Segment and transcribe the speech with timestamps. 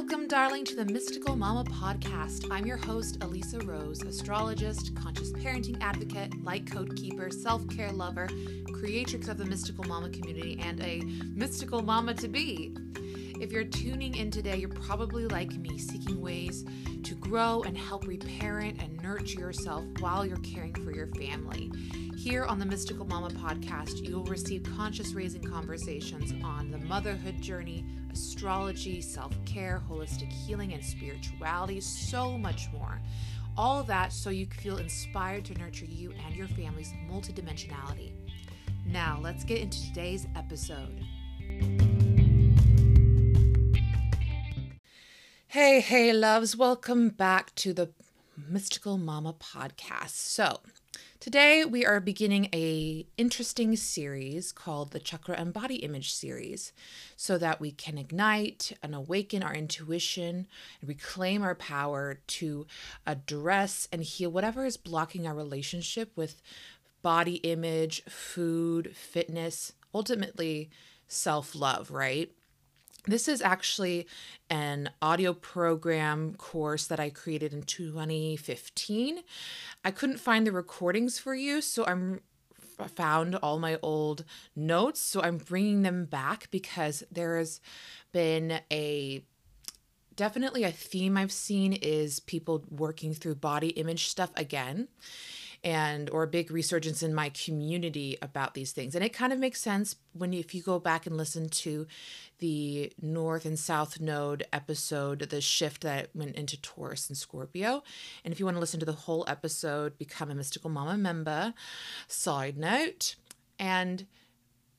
[0.00, 2.50] Welcome, darling, to the Mystical Mama podcast.
[2.50, 8.26] I'm your host, Elisa Rose, astrologist, conscious parenting advocate, light code keeper, self care lover,
[8.72, 11.02] creatrix of the Mystical Mama community, and a
[11.34, 12.74] mystical mama to be.
[13.42, 16.64] If you're tuning in today, you're probably like me, seeking ways
[17.02, 21.70] to grow and help reparent and nurture yourself while you're caring for your family.
[22.16, 27.42] Here on the Mystical Mama podcast, you will receive conscious raising conversations on the motherhood
[27.42, 33.00] journey, astrology, self care, holistic healing, and spirituality, so much more.
[33.56, 38.12] All that so you feel inspired to nurture you and your family's multidimensionality.
[38.86, 41.04] Now, let's get into today's episode.
[45.48, 47.90] Hey, hey, loves, welcome back to the
[48.48, 50.10] Mystical Mama podcast.
[50.10, 50.60] So,
[51.20, 56.72] Today we are beginning a interesting series called the Chakra and Body Image series
[57.14, 60.46] so that we can ignite and awaken our intuition
[60.80, 62.66] and reclaim our power to
[63.06, 66.40] address and heal whatever is blocking our relationship with
[67.02, 70.70] body image, food, fitness, ultimately
[71.06, 72.32] self-love, right?
[73.06, 74.06] This is actually
[74.50, 79.20] an audio program course that I created in 2015.
[79.84, 82.20] I couldn't find the recordings for you, so I'm
[82.88, 84.24] found all my old
[84.56, 87.60] notes, so I'm bringing them back because there has
[88.12, 89.22] been a
[90.16, 94.88] definitely a theme I've seen is people working through body image stuff again
[95.62, 98.94] and or a big resurgence in my community about these things.
[98.94, 101.86] And it kind of makes sense when if you go back and listen to
[102.38, 107.82] the north and south node episode the shift that went into taurus and scorpio.
[108.24, 111.52] And if you want to listen to the whole episode become a mystical mama member
[112.08, 113.16] side note.
[113.58, 114.06] And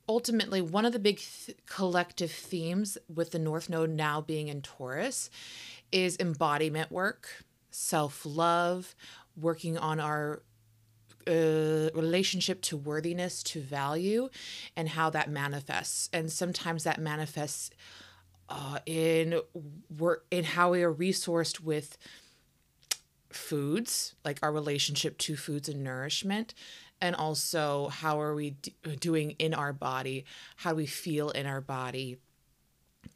[0.09, 4.61] ultimately one of the big th- collective themes with the north node now being in
[4.63, 5.29] taurus
[5.91, 8.95] is embodiment work self-love
[9.39, 10.41] working on our
[11.27, 14.30] uh, relationship to worthiness, to value,
[14.76, 16.09] and how that manifests.
[16.14, 17.71] And sometimes that manifests
[18.49, 19.39] uh, in
[19.98, 21.98] work in how we are resourced with
[23.30, 26.54] foods, like our relationship to foods and nourishment,
[26.99, 30.26] and also how are we d- doing in our body,
[30.58, 32.17] how do we feel in our body,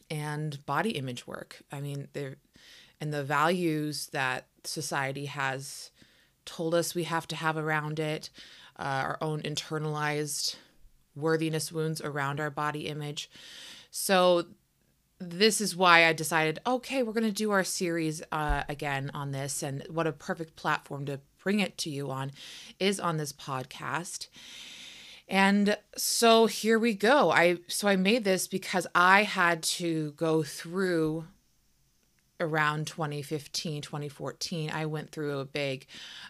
[0.09, 1.61] and body image work.
[1.72, 2.37] I mean, there
[3.01, 5.91] and the values that society has
[6.45, 8.29] told us we have to have around it,
[8.78, 10.56] uh, our own internalized
[11.16, 13.29] worthiness wounds around our body image.
[13.91, 14.45] So,
[15.19, 19.31] this is why I decided, okay, we're going to do our series uh, again on
[19.31, 19.63] this.
[19.63, 22.31] And what a perfect platform to bring it to you on
[22.79, 24.28] is on this podcast.
[25.28, 27.31] And so here we go.
[27.31, 31.25] I so I made this because I had to go through
[32.40, 35.85] around 2015 2014 i went through a big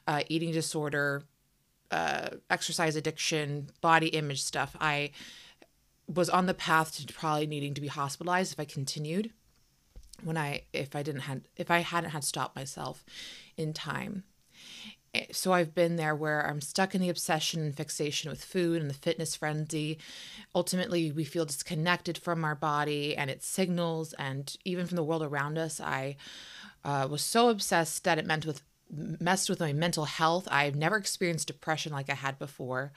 [0.08, 1.24] uh, eating disorder
[1.92, 4.76] uh, exercise addiction body image stuff.
[4.80, 5.12] I
[6.08, 9.32] was on the path to probably needing to be hospitalized if i continued
[10.24, 13.04] when i if i didn't had if i hadn't had stopped myself
[13.58, 14.24] in time
[15.32, 18.90] so I've been there where I'm stuck in the obsession and fixation with food and
[18.90, 19.98] the fitness frenzy.
[20.54, 25.24] Ultimately, we feel disconnected from our body and its signals, and even from the world
[25.24, 25.80] around us.
[25.80, 26.18] I
[26.84, 28.62] uh, was so obsessed that it meant with
[29.20, 30.48] messed with my mental health.
[30.52, 32.92] I've never experienced depression like I had before,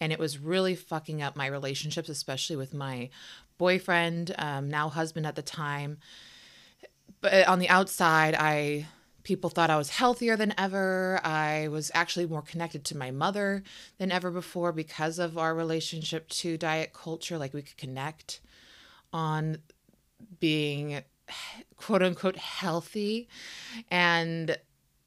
[0.00, 3.10] and it was really fucking up my relationships, especially with my
[3.58, 5.98] boyfriend, um, now husband at the time.
[7.20, 8.86] But on the outside, I
[9.24, 11.20] People thought I was healthier than ever.
[11.24, 13.62] I was actually more connected to my mother
[13.98, 17.38] than ever before because of our relationship to diet culture.
[17.38, 18.40] Like we could connect
[19.12, 19.58] on
[20.40, 21.02] being
[21.76, 23.28] quote unquote healthy.
[23.90, 24.56] And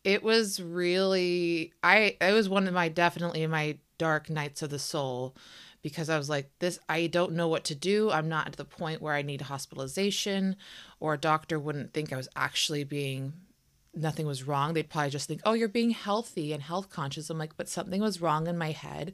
[0.04, 4.80] it was really, I, it was one of my definitely my dark nights of the
[4.80, 5.36] soul
[5.82, 8.12] because I was like, this, I don't know what to do.
[8.12, 10.56] I'm not at the point where I need hospitalization,
[11.00, 13.34] or a doctor wouldn't think I was actually being
[13.98, 14.74] nothing was wrong.
[14.74, 17.30] They'd probably just think, oh, you're being healthy and health conscious.
[17.30, 19.14] I'm like, but something was wrong in my head.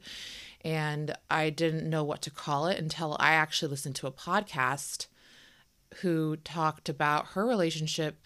[0.62, 5.06] And I didn't know what to call it until I actually listened to a podcast
[5.96, 8.24] who talked about her relationship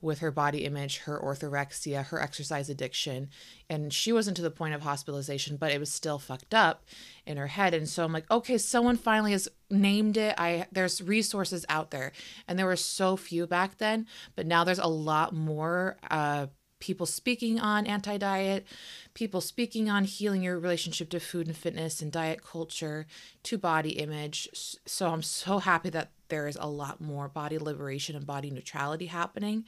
[0.00, 3.28] with her body image, her orthorexia, her exercise addiction.
[3.68, 6.84] And she wasn't to the point of hospitalization, but it was still fucked up
[7.24, 7.74] in her head.
[7.74, 10.34] And so I'm like, okay, someone finally has named it.
[10.38, 12.12] I there's resources out there.
[12.46, 16.46] And there were so few back then, but now there's a lot more uh
[16.78, 18.66] people speaking on anti diet,
[19.14, 23.06] people speaking on healing your relationship to food and fitness and diet culture,
[23.42, 24.48] to body image.
[24.86, 29.06] So I'm so happy that there is a lot more body liberation and body neutrality
[29.06, 29.64] happening.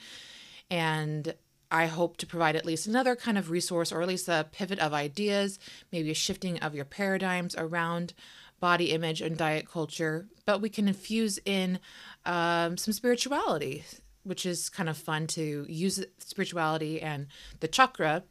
[0.71, 1.35] And
[1.71, 4.79] I hope to provide at least another kind of resource or at least a pivot
[4.79, 5.59] of ideas,
[5.93, 8.15] maybe a shifting of your paradigms around
[8.61, 10.27] body image and diet culture.
[10.47, 11.79] But we can infuse in
[12.25, 13.85] um, some spirituality,
[14.25, 17.27] which is kind of fun to use spirituality and
[17.61, 18.25] the chakra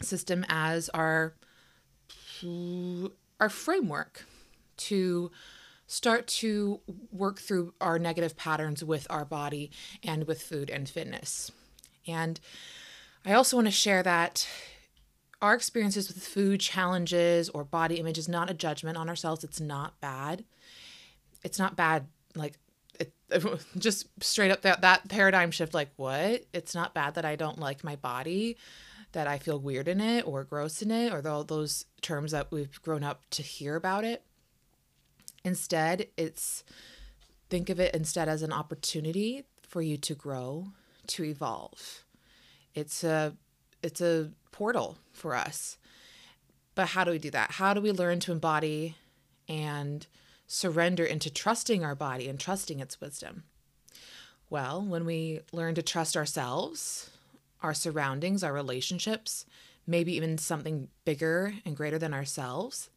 [0.00, 1.34] system as our
[3.40, 4.24] our framework
[4.76, 5.30] to
[5.88, 6.80] start to
[7.10, 9.70] work through our negative patterns with our body
[10.04, 11.50] and with food and fitness.
[12.06, 12.38] And
[13.24, 14.46] I also want to share that
[15.40, 19.42] our experiences with food challenges or body image is not a judgment on ourselves.
[19.44, 20.44] It's not bad.
[21.42, 22.58] It's not bad, like,
[23.00, 23.12] it,
[23.78, 26.44] just straight up that, that paradigm shift like, what?
[26.52, 28.58] It's not bad that I don't like my body,
[29.12, 32.52] that I feel weird in it or gross in it, or all those terms that
[32.52, 34.22] we've grown up to hear about it.
[35.44, 36.64] Instead, it's
[37.48, 40.68] think of it instead as an opportunity for you to grow,
[41.06, 42.04] to evolve.
[42.74, 43.34] It's a
[43.82, 45.78] it's a portal for us.
[46.74, 47.52] But how do we do that?
[47.52, 48.96] How do we learn to embody
[49.48, 50.06] and
[50.46, 53.44] surrender into trusting our body and trusting its wisdom?
[54.50, 57.10] Well, when we learn to trust ourselves,
[57.62, 59.44] our surroundings, our relationships,
[59.86, 62.90] maybe even something bigger and greater than ourselves,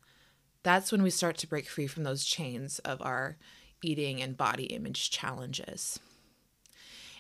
[0.64, 3.38] that's when we start to break free from those chains of our
[3.84, 6.00] eating and body image challenges.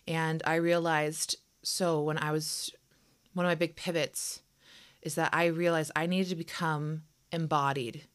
[0.07, 2.71] And I realized so when I was
[3.33, 4.41] one of my big pivots
[5.01, 8.07] is that I realized I needed to become embodied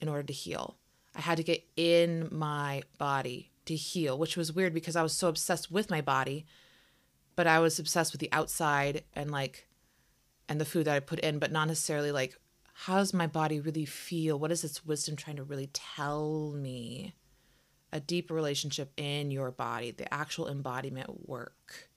[0.00, 0.76] in order to heal.
[1.14, 5.12] I had to get in my body to heal, which was weird because I was
[5.12, 6.46] so obsessed with my body,
[7.34, 9.66] but I was obsessed with the outside and like
[10.48, 12.38] and the food that I put in, but not necessarily like
[12.82, 14.38] how does my body really feel?
[14.38, 17.12] What is its wisdom trying to really tell me?
[17.92, 21.88] A deeper relationship in your body, the actual embodiment work.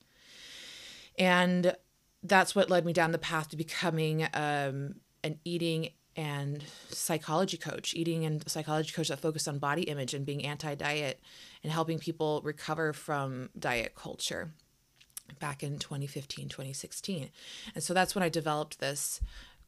[1.16, 1.76] And
[2.24, 7.94] that's what led me down the path to becoming um, an eating and psychology coach,
[7.94, 11.20] eating and psychology coach that focused on body image and being anti diet
[11.62, 14.50] and helping people recover from diet culture
[15.38, 17.30] back in 2015, 2016.
[17.74, 19.20] And so that's when I developed this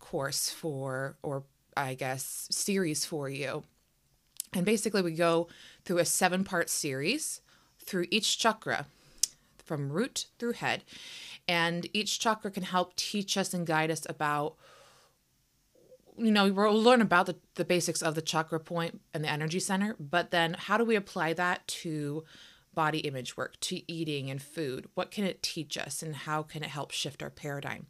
[0.04, 1.44] course for, or
[1.76, 3.64] I guess, series for you.
[4.52, 5.48] And basically, we go
[5.84, 7.40] through a seven part series
[7.78, 8.86] through each chakra
[9.64, 10.84] from root through head.
[11.48, 14.54] And each chakra can help teach us and guide us about,
[16.16, 19.60] you know, we'll learn about the, the basics of the chakra point and the energy
[19.60, 22.24] center, but then how do we apply that to
[22.74, 24.86] body image work, to eating and food?
[24.94, 27.86] What can it teach us and how can it help shift our paradigm?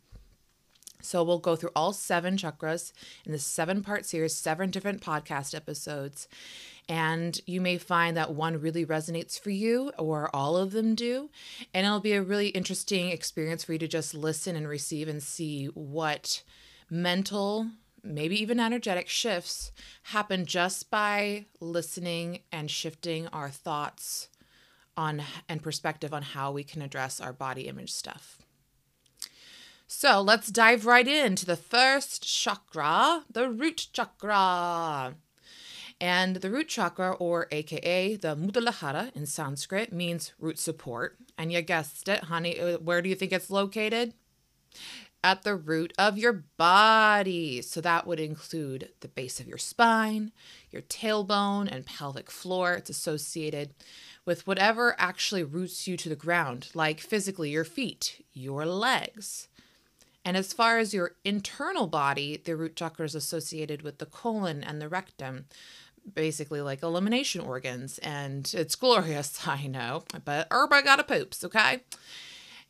[1.05, 2.93] So we'll go through all seven chakras
[3.25, 6.29] in this seven part series, seven different podcast episodes.
[6.89, 11.31] And you may find that one really resonates for you, or all of them do.
[11.73, 15.23] And it'll be a really interesting experience for you to just listen and receive and
[15.23, 16.43] see what
[16.91, 17.71] mental,
[18.03, 19.73] maybe even energetic shifts
[20.05, 24.29] happen just by listening and shifting our thoughts
[24.97, 28.44] on and perspective on how we can address our body image stuff.
[29.97, 35.15] So let's dive right into the first chakra, the root chakra.
[36.01, 41.17] And the root chakra, or AKA the Muladhara in Sanskrit, means root support.
[41.39, 42.61] And you guessed it, honey.
[42.61, 44.15] Uh, where do you think it's located?
[45.23, 47.63] At the root of your body.
[47.63, 50.33] So that would include the base of your spine,
[50.71, 52.75] your tailbone, and pelvic floor.
[52.75, 53.71] It's associated
[54.27, 59.49] with whatever actually roots you to the ground, like physically your feet, your legs.
[60.25, 64.65] And as far as your internal body, the root chakra is associated with the colon
[64.65, 65.47] and the rectum,
[66.15, 67.99] basically like elimination organs.
[67.99, 71.81] And it's glorious, I know, but everybody got a poops, okay?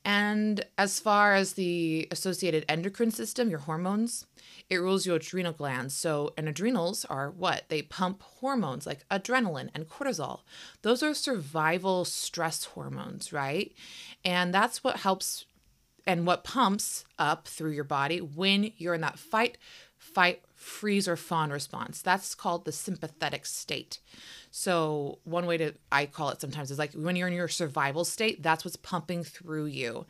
[0.04, 4.26] And as far as the associated endocrine system, your hormones,
[4.68, 5.94] it rules your adrenal glands.
[5.94, 7.64] So, and adrenals are what?
[7.68, 10.40] They pump hormones like adrenaline and cortisol.
[10.82, 13.72] Those are survival stress hormones, right?
[14.24, 15.46] And that's what helps
[16.06, 19.58] and what pumps up through your body when you're in that fight,
[19.96, 22.02] fight, freeze, or fawn response.
[22.02, 23.98] That's called the sympathetic state.
[24.50, 28.04] So, one way to, I call it sometimes, is like when you're in your survival
[28.04, 30.06] state, that's what's pumping through you.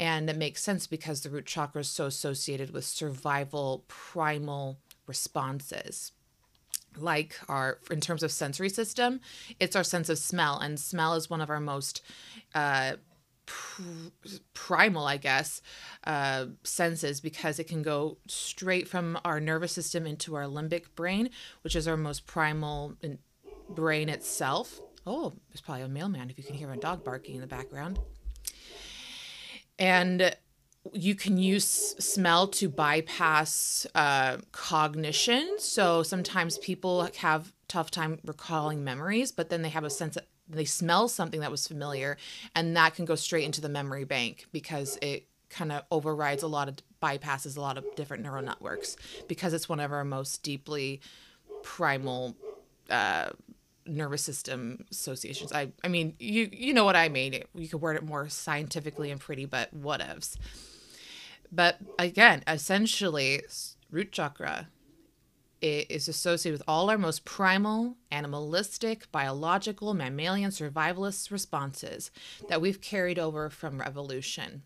[0.00, 6.12] And it makes sense because the root chakra is so associated with survival primal responses
[6.96, 9.20] like our in terms of sensory system
[9.60, 12.02] it's our sense of smell and smell is one of our most
[12.54, 12.92] uh,
[14.54, 15.62] primal, I guess,
[16.04, 21.30] uh, senses because it can go straight from our nervous system into our limbic brain,
[21.62, 22.94] which is our most primal
[23.68, 24.80] brain itself.
[25.06, 27.98] Oh, there's probably a mailman if you can hear a dog barking in the background.
[29.78, 30.34] And
[30.92, 35.56] you can use smell to bypass uh, cognition.
[35.58, 40.27] So sometimes people have tough time recalling memories, but then they have a sense that
[40.48, 42.16] they smell something that was familiar,
[42.54, 46.46] and that can go straight into the memory bank because it kind of overrides a
[46.46, 48.96] lot of bypasses a lot of different neural networks
[49.28, 51.00] because it's one of our most deeply
[51.62, 52.36] primal
[52.90, 53.30] uh,
[53.86, 55.52] nervous system associations.
[55.52, 57.42] I I mean, you you know what I mean.
[57.54, 60.36] You could word it more scientifically and pretty, but whatevs.
[61.50, 63.42] But again, essentially,
[63.90, 64.68] root chakra
[65.62, 72.10] is associated with all our most primal, animalistic, biological, mammalian, survivalist responses
[72.48, 74.62] that we've carried over from evolution.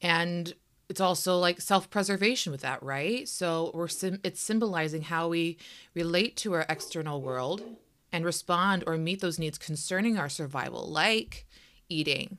[0.00, 0.54] And
[0.88, 3.28] it's also like self-preservation with that, right?
[3.28, 5.58] So we're sim- it's symbolizing how we
[5.94, 7.62] relate to our external world
[8.12, 11.46] and respond or meet those needs concerning our survival, like
[11.88, 12.38] eating,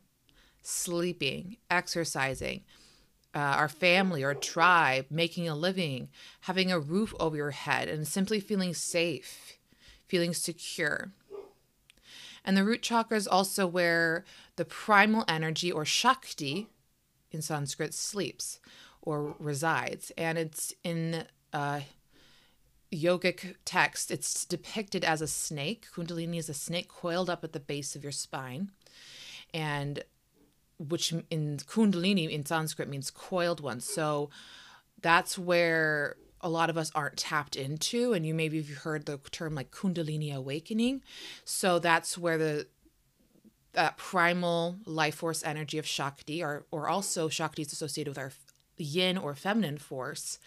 [0.63, 2.63] sleeping, exercising,
[3.35, 6.09] uh, our family or tribe, making a living,
[6.41, 9.57] having a roof over your head, and simply feeling safe,
[10.07, 11.11] feeling secure.
[12.43, 16.69] And the root chakra is also where the primal energy or Shakti
[17.31, 18.59] in Sanskrit sleeps
[19.01, 20.11] or resides.
[20.17, 21.81] And it's in uh,
[22.91, 25.85] yogic text, it's depicted as a snake.
[25.93, 28.71] Kundalini is a snake coiled up at the base of your spine.
[29.53, 30.03] And
[30.79, 33.79] which in Kundalini in Sanskrit means coiled one.
[33.81, 34.29] So
[35.01, 38.13] that's where a lot of us aren't tapped into.
[38.13, 41.03] And you maybe have heard the term like Kundalini awakening.
[41.43, 42.67] So that's where the
[43.73, 48.31] that primal life force energy of Shakti, or or also Shakti is associated with our
[48.77, 50.39] yin or feminine force,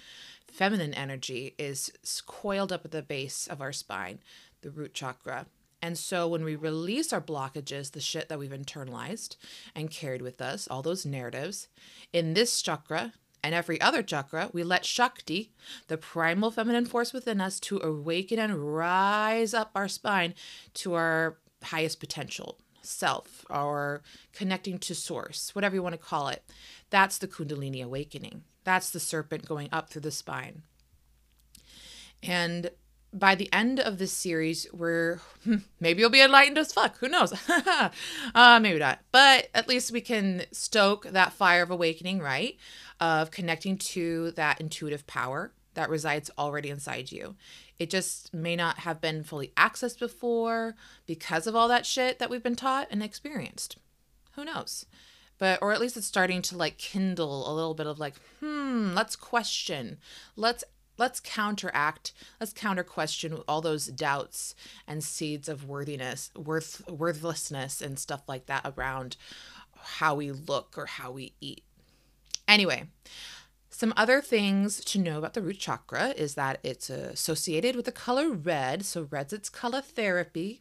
[0.50, 1.92] feminine energy is
[2.26, 4.18] coiled up at the base of our spine,
[4.62, 5.46] the root chakra.
[5.82, 9.36] And so when we release our blockages, the shit that we've internalized
[9.74, 11.66] and carried with us, all those narratives,
[12.12, 15.50] in this chakra and every other chakra, we let Shakti,
[15.88, 20.34] the primal feminine force within us, to awaken and rise up our spine
[20.74, 26.44] to our highest potential self or connecting to source, whatever you want to call it.
[26.90, 28.44] That's the Kundalini awakening.
[28.64, 30.62] That's the serpent going up through the spine.
[32.22, 32.70] And
[33.12, 35.20] by the end of this series, we're
[35.80, 36.98] maybe you'll be enlightened as fuck.
[36.98, 37.32] Who knows?
[38.34, 39.00] uh, maybe not.
[39.12, 42.56] But at least we can stoke that fire of awakening, right?
[43.00, 47.36] Of connecting to that intuitive power that resides already inside you.
[47.78, 50.76] It just may not have been fully accessed before
[51.06, 53.76] because of all that shit that we've been taught and experienced.
[54.36, 54.86] Who knows?
[55.38, 58.92] But, or at least it's starting to like kindle a little bit of like, hmm,
[58.94, 59.98] let's question.
[60.36, 60.62] Let's
[61.02, 64.54] let's counteract let's counter question all those doubts
[64.86, 69.16] and seeds of worthiness worth worthlessness and stuff like that around
[69.98, 71.64] how we look or how we eat.
[72.46, 72.84] Anyway
[73.68, 77.90] some other things to know about the root chakra is that it's associated with the
[77.90, 78.84] color red.
[78.84, 80.60] So red's its color therapy.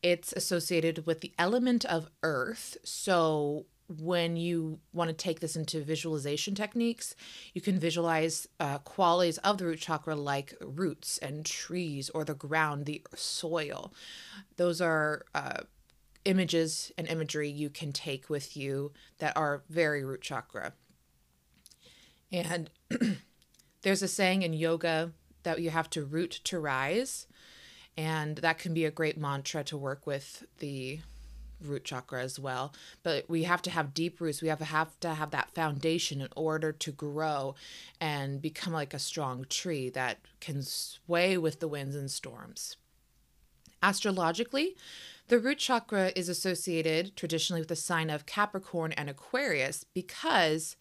[0.00, 2.76] It's associated with the element of earth.
[2.84, 7.14] So when you want to take this into visualization techniques,
[7.54, 12.34] you can visualize uh, qualities of the root chakra like roots and trees or the
[12.34, 13.92] ground, the soil.
[14.56, 15.60] Those are uh,
[16.24, 20.72] images and imagery you can take with you that are very root chakra.
[22.32, 22.70] And
[23.82, 25.12] there's a saying in yoga
[25.44, 27.26] that you have to root to rise.
[27.96, 31.00] And that can be a great mantra to work with the
[31.60, 32.74] root chakra as well.
[33.02, 34.42] But we have to have deep roots.
[34.42, 37.54] We have to have to have that foundation in order to grow
[38.00, 42.76] and become like a strong tree that can sway with the winds and storms.
[43.82, 44.76] Astrologically
[45.28, 50.76] the root chakra is associated traditionally with the sign of capricorn and aquarius because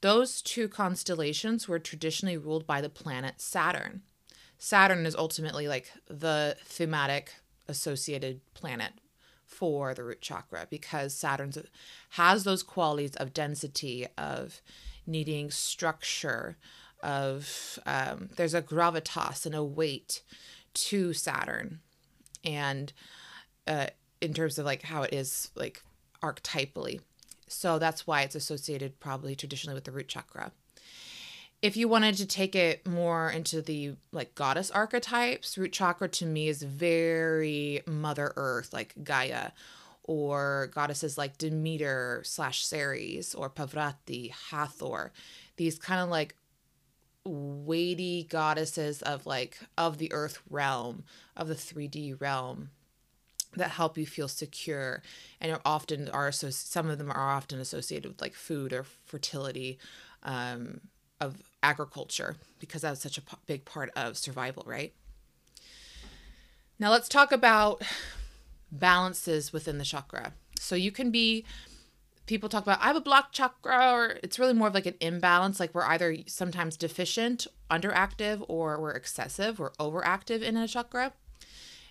[0.00, 4.00] those two constellations were traditionally ruled by the planet saturn.
[4.58, 7.34] Saturn is ultimately like the thematic
[7.68, 8.92] associated planet
[9.60, 11.52] for the root chakra because Saturn
[12.12, 14.62] has those qualities of density, of
[15.06, 16.56] needing structure,
[17.02, 20.22] of um, there's a gravitas and a weight
[20.72, 21.80] to Saturn,
[22.42, 22.94] and
[23.66, 23.88] uh,
[24.22, 25.82] in terms of like how it is like
[26.22, 27.00] archetypally.
[27.46, 30.52] So that's why it's associated probably traditionally with the root chakra
[31.62, 36.26] if you wanted to take it more into the like goddess archetypes, root chakra to
[36.26, 39.50] me is very Mother Earth, like Gaia,
[40.04, 45.12] or goddesses like Demeter slash Ceres or Pavrati, Hathor.
[45.56, 46.34] These kind of like
[47.24, 51.04] weighty goddesses of like of the earth realm,
[51.36, 52.70] of the 3D realm
[53.56, 55.02] that help you feel secure
[55.40, 58.84] and are often are so some of them are often associated with like food or
[59.04, 59.76] fertility
[60.22, 60.80] um,
[61.20, 64.92] of agriculture because that's such a big part of survival right?
[66.78, 67.82] Now let's talk about
[68.72, 70.32] balances within the chakra.
[70.58, 71.44] So you can be
[72.26, 74.94] people talk about i have a blocked chakra or it's really more of like an
[75.00, 81.12] imbalance like we're either sometimes deficient underactive or we're excessive we're overactive in a chakra.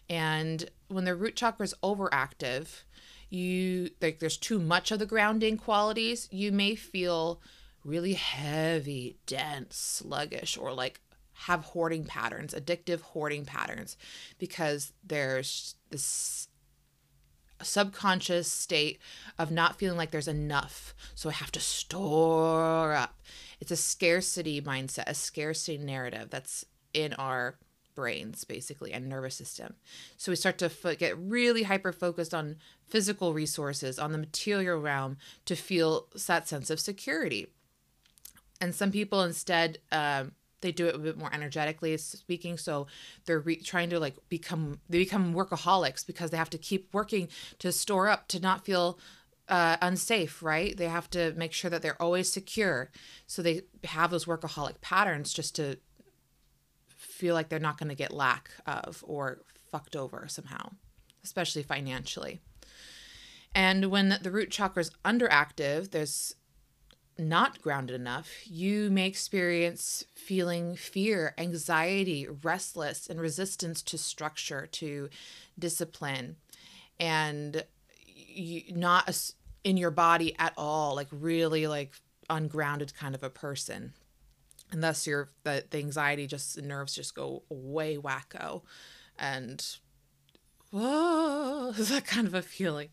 [0.09, 2.81] And when the root chakra is overactive,
[3.29, 7.41] you like there's too much of the grounding qualities, you may feel
[7.89, 11.01] really heavy, dense, sluggish, or like
[11.45, 13.97] have hoarding patterns, addictive hoarding patterns,
[14.37, 16.47] because there's this
[17.61, 18.99] subconscious state
[19.37, 20.93] of not feeling like there's enough.
[21.15, 23.21] So I have to store up.
[23.59, 27.57] It's a scarcity mindset, a scarcity narrative that's in our
[27.95, 29.75] brains basically and nervous system
[30.15, 32.55] so we start to f- get really hyper focused on
[32.87, 37.47] physical resources on the material realm to feel that sense of security
[38.61, 42.87] and some people instead um, they do it a bit more energetically speaking so
[43.25, 47.27] they're re- trying to like become they become workaholics because they have to keep working
[47.59, 48.99] to store up to not feel
[49.47, 52.91] uh, unsafe right they have to make sure that they're always secure
[53.25, 55.77] so they have those workaholic patterns just to
[57.19, 60.69] feel like they're not going to get lack of or fucked over somehow,
[61.23, 62.39] especially financially.
[63.53, 66.35] And when the root chakra is underactive, there's
[67.19, 75.09] not grounded enough, you may experience feeling fear, anxiety, restless, and resistance to structure, to
[75.57, 76.37] discipline,
[76.99, 77.63] and
[78.05, 79.31] you, not
[79.63, 81.93] in your body at all, like really like
[82.29, 83.93] ungrounded kind of a person.
[84.71, 88.61] And thus your the, the anxiety just the nerves just go way wacko.
[89.17, 89.65] And
[90.71, 92.89] whoa is that kind of a feeling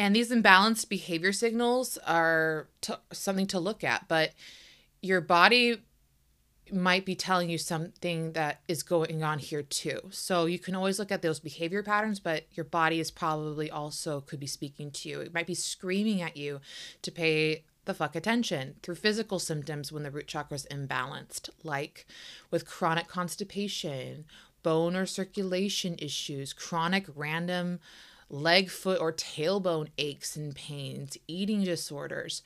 [0.00, 4.32] and these imbalanced behavior signals are to, something to look at but
[5.02, 5.82] your body
[6.72, 10.00] might be telling you something that is going on here too.
[10.10, 14.20] So you can always look at those behavior patterns, but your body is probably also
[14.20, 15.20] could be speaking to you.
[15.20, 16.60] It might be screaming at you
[17.02, 22.06] to pay the fuck attention through physical symptoms when the root chakra is imbalanced, like
[22.50, 24.26] with chronic constipation,
[24.62, 27.80] bone or circulation issues, chronic random
[28.30, 32.42] leg, foot, or tailbone aches and pains, eating disorders.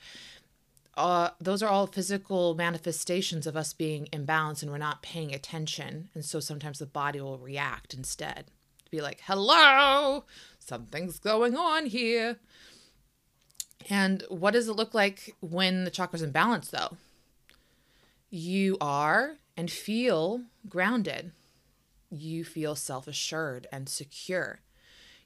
[0.97, 6.09] Uh, those are all physical manifestations of us being imbalanced and we're not paying attention.
[6.13, 8.45] And so sometimes the body will react instead.
[8.85, 10.25] To be like, hello,
[10.59, 12.37] something's going on here.
[13.89, 16.97] And what does it look like when the chakra's in balance, though?
[18.29, 21.31] You are and feel grounded.
[22.09, 24.61] You feel self assured and secure.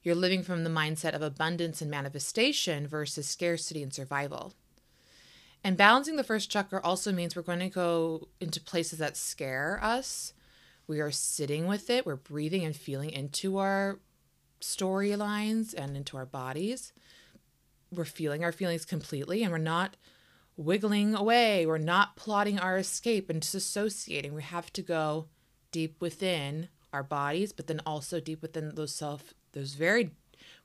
[0.04, 4.54] You're living from the mindset of abundance and manifestation versus scarcity and survival.
[5.64, 9.80] And balancing the first chakra also means we're going to go into places that scare
[9.84, 10.34] us.
[10.88, 14.00] We are sitting with it, we're breathing and feeling into our
[14.62, 16.94] storylines and into our bodies
[17.92, 19.98] we're feeling our feelings completely and we're not
[20.58, 21.66] wiggling away.
[21.66, 24.34] We're not plotting our escape and disassociating.
[24.34, 25.28] We have to go
[25.72, 30.12] deep within our bodies, but then also deep within those self, those very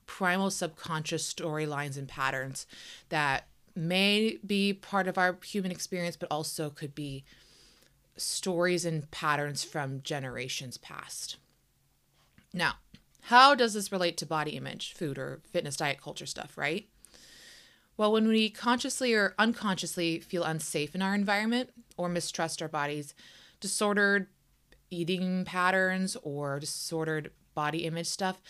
[0.06, 2.66] primal subconscious storylines and patterns
[3.08, 7.24] that may be part of our human experience, but also could be
[8.16, 11.36] stories and patterns from generations past.
[12.52, 12.74] Now,
[13.22, 16.88] how does this relate to body image, food, or fitness, diet, culture stuff, right?
[17.96, 23.14] Well, when we consciously or unconsciously feel unsafe in our environment or mistrust our bodies,
[23.60, 24.28] disordered
[24.90, 28.40] eating patterns or disordered body image stuff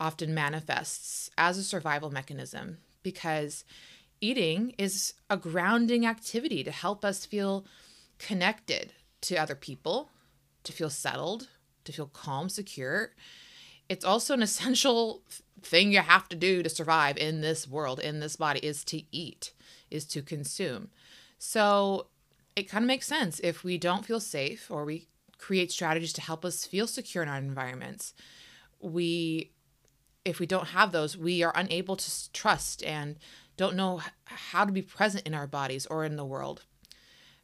[0.00, 3.64] often manifests as a survival mechanism because
[4.20, 7.64] eating is a grounding activity to help us feel
[8.18, 10.10] connected to other people,
[10.62, 11.48] to feel settled,
[11.84, 13.12] to feel calm, secure.
[13.88, 15.22] It's also an essential
[15.62, 19.02] thing you have to do to survive in this world, in this body, is to
[19.12, 19.52] eat,
[19.90, 20.88] is to consume.
[21.38, 22.06] So
[22.56, 26.20] it kind of makes sense if we don't feel safe or we create strategies to
[26.20, 28.14] help us feel secure in our environments.
[28.80, 29.50] We,
[30.24, 33.16] if we don't have those, we are unable to trust and
[33.56, 36.62] don't know how to be present in our bodies or in the world.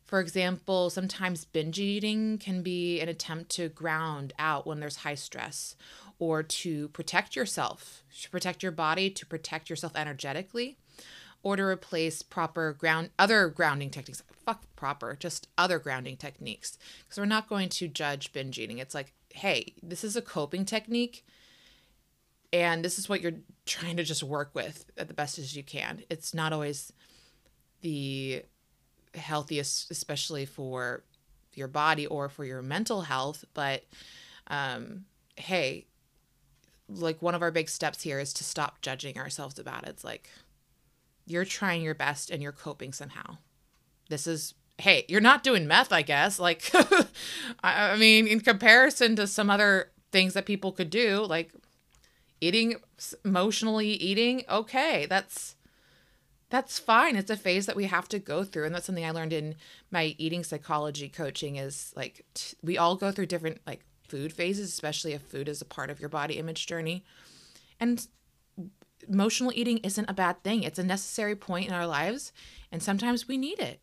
[0.04, 5.14] For example, sometimes binge eating can be an attempt to ground out when there's high
[5.14, 5.76] stress
[6.18, 10.76] or to protect yourself, to protect your body, to protect yourself energetically,
[11.42, 14.22] or to replace proper ground other grounding techniques.
[14.44, 16.76] Fuck proper, just other grounding techniques.
[17.04, 18.78] Because we're not going to judge binge eating.
[18.78, 21.24] It's like, hey, this is a coping technique
[22.52, 25.62] and this is what you're trying to just work with at the best as you
[25.62, 26.02] can.
[26.10, 26.92] It's not always
[27.82, 28.42] the
[29.14, 31.04] healthiest, especially for
[31.54, 33.44] your body or for your mental health.
[33.54, 33.84] But
[34.48, 35.04] um,
[35.36, 35.86] hey,
[36.88, 39.90] like one of our big steps here is to stop judging ourselves about it.
[39.90, 40.28] It's like
[41.26, 43.38] you're trying your best and you're coping somehow.
[44.08, 46.38] This is hey, you're not doing meth, I guess.
[46.38, 46.70] Like,
[47.62, 51.52] I mean, in comparison to some other things that people could do, like
[52.40, 52.76] eating
[53.24, 55.56] emotionally eating, okay, that's
[56.50, 57.14] that's fine.
[57.14, 58.66] It's a phase that we have to go through.
[58.66, 59.54] And that's something I learned in
[59.90, 64.68] my eating psychology coaching is like t- we all go through different like food phases,
[64.68, 67.04] especially if food is a part of your body image journey.
[67.78, 68.06] And
[69.08, 70.64] emotional eating isn't a bad thing.
[70.64, 72.32] It's a necessary point in our lives.
[72.72, 73.80] And sometimes we need it.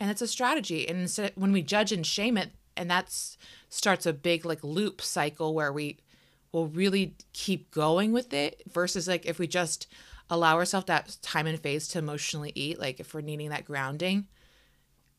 [0.00, 0.88] And it's a strategy.
[0.88, 3.14] And instead, when we judge and shame it, and that
[3.68, 5.98] starts a big like loop cycle where we
[6.52, 9.86] will really keep going with it versus like if we just
[10.28, 14.26] allow ourselves that time and phase to emotionally eat, like if we're needing that grounding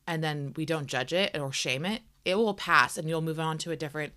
[0.06, 3.40] and then we don't judge it or shame it, it will pass and you'll move
[3.40, 4.12] on to a different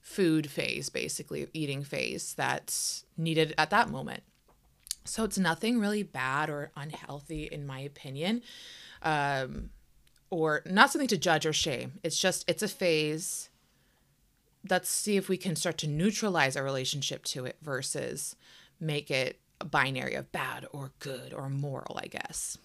[0.00, 4.22] food phase, basically, eating phase that's needed at that moment.
[5.04, 8.42] So it's nothing really bad or unhealthy, in my opinion,
[9.02, 9.70] um,
[10.30, 11.94] or not something to judge or shame.
[12.02, 13.49] It's just, it's a phase.
[14.68, 18.36] Let's see if we can start to neutralize our relationship to it versus
[18.78, 22.58] make it a binary of bad or good or moral, I guess.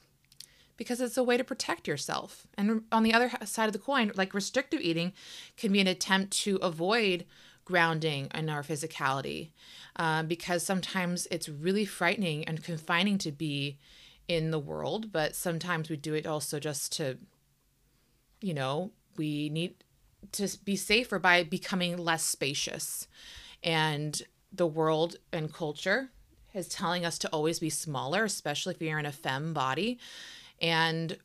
[0.77, 2.47] Because it's a way to protect yourself.
[2.57, 5.13] And on the other side of the coin, like restrictive eating
[5.55, 7.25] can be an attempt to avoid
[7.63, 9.49] grounding in our physicality
[9.95, 13.77] uh, because sometimes it's really frightening and confining to be
[14.27, 17.17] in the world, but sometimes we do it also just to,
[18.41, 19.75] you know, we need
[20.33, 23.07] to be safer by becoming less spacious.
[23.63, 26.09] And the world and culture
[26.53, 29.99] is telling us to always be smaller, especially if you're in a fem body.
[30.61, 31.17] And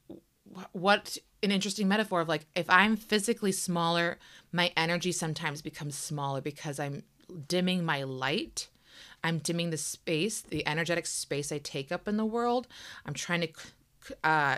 [0.73, 4.19] what an interesting metaphor of like if I'm physically smaller,
[4.53, 7.05] my energy sometimes becomes smaller because I'm
[7.49, 8.69] dimming my light.
[9.23, 12.67] I'm dimming the space, the energetic space I take up in the world.
[13.07, 13.49] I'm trying to
[14.25, 14.57] uh,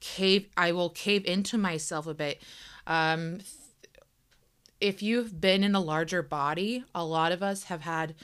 [0.00, 2.42] cave, I will cave into myself a bit.
[2.86, 3.38] Um,
[4.84, 8.14] if you've been in a larger body, a lot of us have had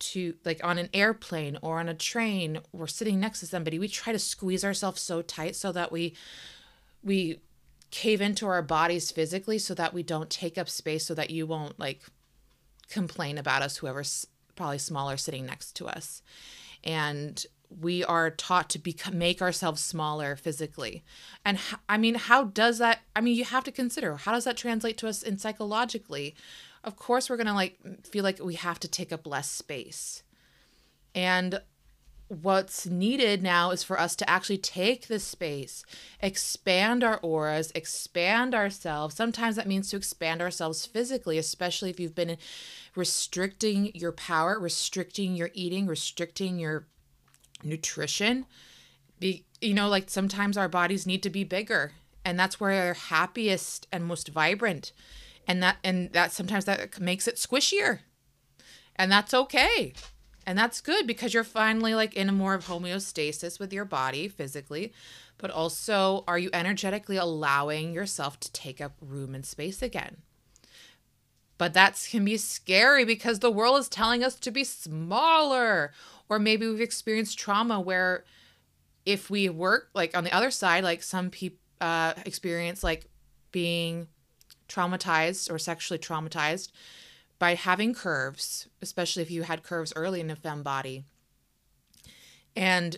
[0.00, 3.86] to like on an airplane or on a train we're sitting next to somebody we
[3.86, 6.14] try to squeeze ourselves so tight so that we
[7.04, 7.38] we
[7.90, 11.46] cave into our bodies physically so that we don't take up space so that you
[11.46, 12.00] won't like
[12.88, 14.26] complain about us whoever's
[14.60, 16.20] probably smaller sitting next to us.
[16.84, 17.44] And
[17.78, 21.04] we are taught to become make ourselves smaller physically
[21.44, 24.56] and i mean how does that i mean you have to consider how does that
[24.56, 26.34] translate to us in psychologically
[26.84, 30.22] of course we're going to like feel like we have to take up less space.
[31.14, 31.60] And
[32.28, 35.84] what's needed now is for us to actually take this space,
[36.20, 39.16] expand our auras, expand ourselves.
[39.16, 42.36] Sometimes that means to expand ourselves physically, especially if you've been
[42.94, 46.86] restricting your power, restricting your eating, restricting your
[47.64, 48.46] nutrition.
[49.18, 51.92] Be, you know, like sometimes our bodies need to be bigger,
[52.24, 54.92] and that's where they're happiest and most vibrant
[55.46, 58.00] and that and that sometimes that makes it squishier
[58.96, 59.92] and that's okay
[60.46, 64.28] and that's good because you're finally like in a more of homeostasis with your body
[64.28, 64.92] physically
[65.38, 70.18] but also are you energetically allowing yourself to take up room and space again
[71.60, 75.92] but that can be scary because the world is telling us to be smaller
[76.30, 78.24] or maybe we've experienced trauma where
[79.04, 83.10] if we work like on the other side like some people uh, experience like
[83.52, 84.08] being
[84.70, 86.70] traumatized or sexually traumatized
[87.38, 91.04] by having curves, especially if you had curves early in a femme body.
[92.56, 92.96] And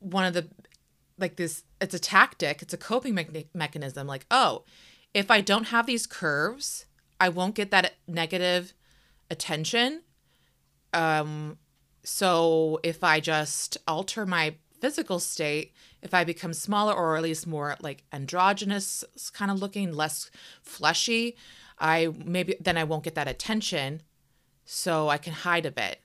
[0.00, 0.48] one of the
[1.18, 4.64] like this it's a tactic, it's a coping me- mechanism like, "Oh,
[5.12, 6.86] if I don't have these curves,
[7.20, 8.74] I won't get that negative
[9.30, 10.02] attention.
[10.92, 11.58] Um
[12.02, 15.72] so if I just alter my physical state,
[16.02, 20.30] if I become smaller or at least more like androgynous kind of looking, less
[20.62, 21.36] fleshy,
[21.78, 24.02] I maybe then I won't get that attention.
[24.66, 26.00] So I can hide a bit.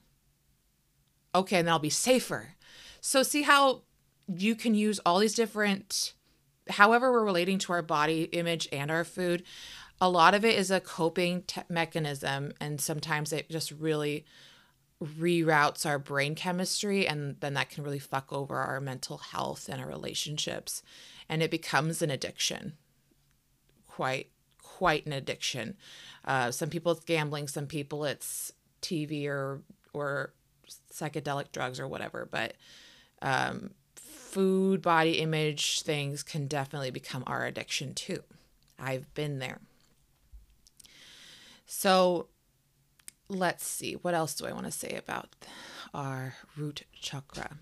[1.34, 2.56] Okay, and then I'll be safer.
[3.02, 3.84] So see how
[4.28, 6.14] you can use all these different
[6.70, 9.44] however we're relating to our body image and our food,
[10.02, 12.54] a lot of it is a coping te- mechanism.
[12.60, 14.26] And sometimes it just really
[15.04, 17.08] reroutes our brain chemistry.
[17.08, 20.84] And then that can really fuck over our mental health and our relationships.
[21.28, 22.74] And it becomes an addiction.
[23.88, 24.30] Quite,
[24.62, 25.76] quite an addiction.
[26.24, 29.62] Uh, some people it's gambling, some people it's TV or,
[29.94, 30.34] or
[30.94, 32.28] psychedelic drugs or whatever.
[32.30, 32.54] But,
[33.22, 38.24] um, food, body image things can definitely become our addiction too.
[38.78, 39.60] I've been there.
[41.72, 42.30] So
[43.30, 43.94] let's see.
[43.94, 45.36] What else do I want to say about
[45.94, 47.60] our root chakra?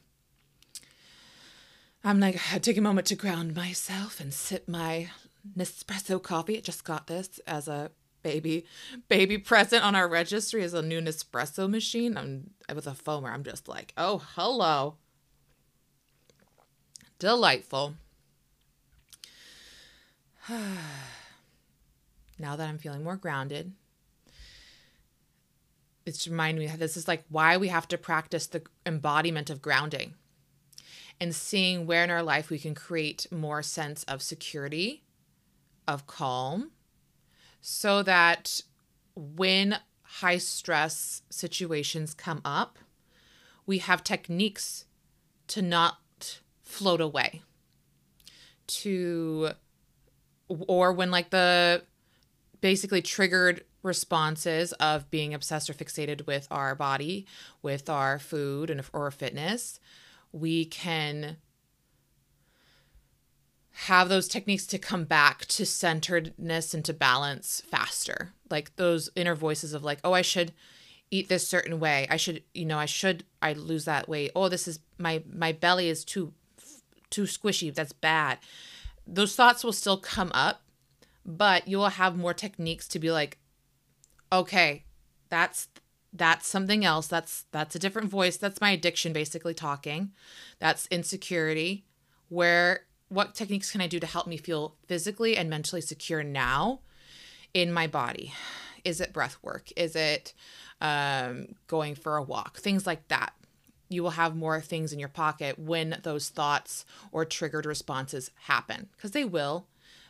[2.06, 5.10] I'm like, I take a moment to ground myself and sip my
[5.58, 6.58] Nespresso coffee.
[6.58, 7.92] I just got this as a
[8.24, 8.66] baby
[9.10, 12.16] baby present on our registry as a new Nespresso machine.
[12.16, 13.34] I'm with a foamer.
[13.34, 14.96] I'm just like, oh hello.
[17.20, 17.96] Delightful.
[20.50, 20.78] now
[22.56, 23.74] that I'm feeling more grounded,
[26.08, 30.14] it's reminding me this is like why we have to practice the embodiment of grounding
[31.20, 35.04] and seeing where in our life we can create more sense of security,
[35.88, 36.72] of calm,
[37.60, 38.62] so that
[39.16, 42.78] when high stress situations come up,
[43.66, 44.86] we have techniques
[45.48, 47.42] to not float away
[48.68, 49.52] to
[50.50, 51.82] or when like the
[52.62, 57.26] basically triggered responses of being obsessed or fixated with our body
[57.62, 59.80] with our food and or fitness
[60.32, 61.38] we can
[63.72, 69.36] have those techniques to come back to centeredness and to balance faster like those inner
[69.36, 70.52] voices of like oh i should
[71.10, 74.50] eat this certain way i should you know i should i lose that weight oh
[74.50, 76.34] this is my my belly is too
[77.10, 77.74] too squishy.
[77.74, 78.40] That's bad.
[79.06, 80.62] Those thoughts will still come up,
[81.26, 83.38] but you will have more techniques to be like,
[84.32, 84.84] okay,
[85.30, 85.68] that's
[86.14, 87.08] that's something else.
[87.08, 88.38] That's that's a different voice.
[88.38, 90.12] That's my addiction basically talking.
[90.60, 91.86] That's insecurity.
[92.30, 96.82] Where what techniques can I do to help me feel physically and mentally secure now
[97.54, 98.34] in my body?
[98.84, 99.70] Is it breath work?
[99.76, 100.34] Is it
[100.82, 102.58] um, going for a walk?
[102.58, 103.34] Things like that
[103.90, 108.90] you will have more things in your pocket when those thoughts or triggered responses happen
[108.92, 109.68] because they will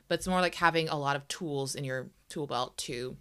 [0.08, 3.18] but it's more like having a lot of tools in your tool belt to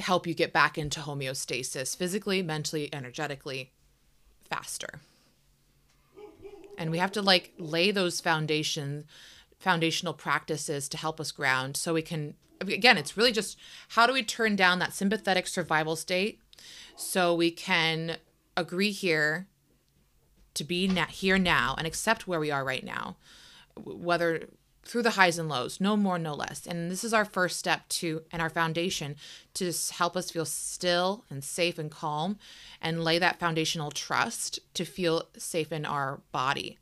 [0.00, 3.72] help you get back into homeostasis physically mentally energetically
[4.48, 5.00] faster.
[6.78, 9.04] And we have to like lay those foundation
[9.58, 12.32] foundational practices to help us ground so we can
[12.62, 13.58] again it's really just
[13.88, 16.40] how do we turn down that sympathetic survival state
[16.96, 18.16] so we can
[18.56, 19.46] agree here
[20.54, 23.16] to be na- here now and accept where we are right now,
[23.76, 24.48] whether
[24.90, 26.66] through the highs and lows, no more, no less.
[26.66, 29.14] And this is our first step to and our foundation
[29.54, 32.38] to help us feel still and safe and calm
[32.82, 36.76] and lay that foundational trust to feel safe in our body.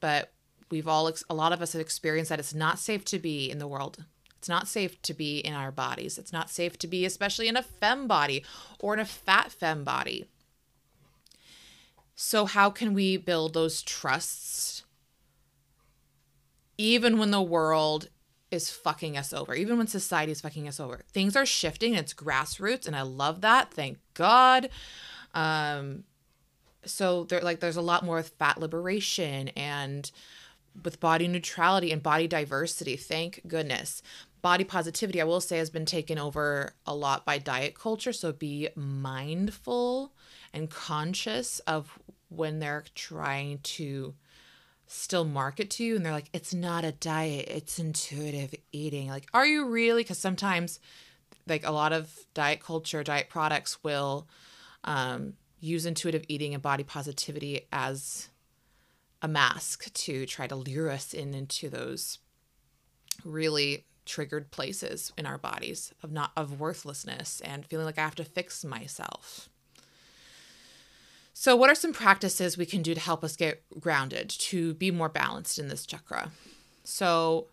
[0.00, 0.32] But
[0.70, 3.58] we've all, a lot of us have experienced that it's not safe to be in
[3.58, 4.04] the world.
[4.38, 6.16] It's not safe to be in our bodies.
[6.16, 8.42] It's not safe to be, especially in a fem body
[8.78, 10.24] or in a fat fem body.
[12.16, 14.79] So, how can we build those trusts
[16.80, 18.08] even when the world
[18.50, 21.02] is fucking us over, even when society is fucking us over?
[21.12, 23.72] Things are shifting, and it's grassroots, and I love that.
[23.72, 24.70] Thank God.
[25.34, 26.04] Um,
[26.84, 30.10] so there like there's a lot more with fat liberation and
[30.82, 34.02] with body neutrality and body diversity thank goodness
[34.40, 38.32] body positivity i will say has been taken over a lot by diet culture so
[38.32, 40.12] be mindful
[40.54, 44.14] and conscious of when they're trying to
[44.92, 49.26] still market to you and they're like it's not a diet it's intuitive eating like
[49.32, 50.80] are you really because sometimes
[51.46, 54.26] like a lot of diet culture diet products will
[54.82, 58.30] um, use intuitive eating and body positivity as
[59.22, 62.18] a mask to try to lure us in into those
[63.24, 68.14] really triggered places in our bodies of not of worthlessness and feeling like I have
[68.16, 69.49] to fix myself.
[71.40, 74.90] So, what are some practices we can do to help us get grounded, to be
[74.90, 76.32] more balanced in this chakra?
[76.84, 77.46] So,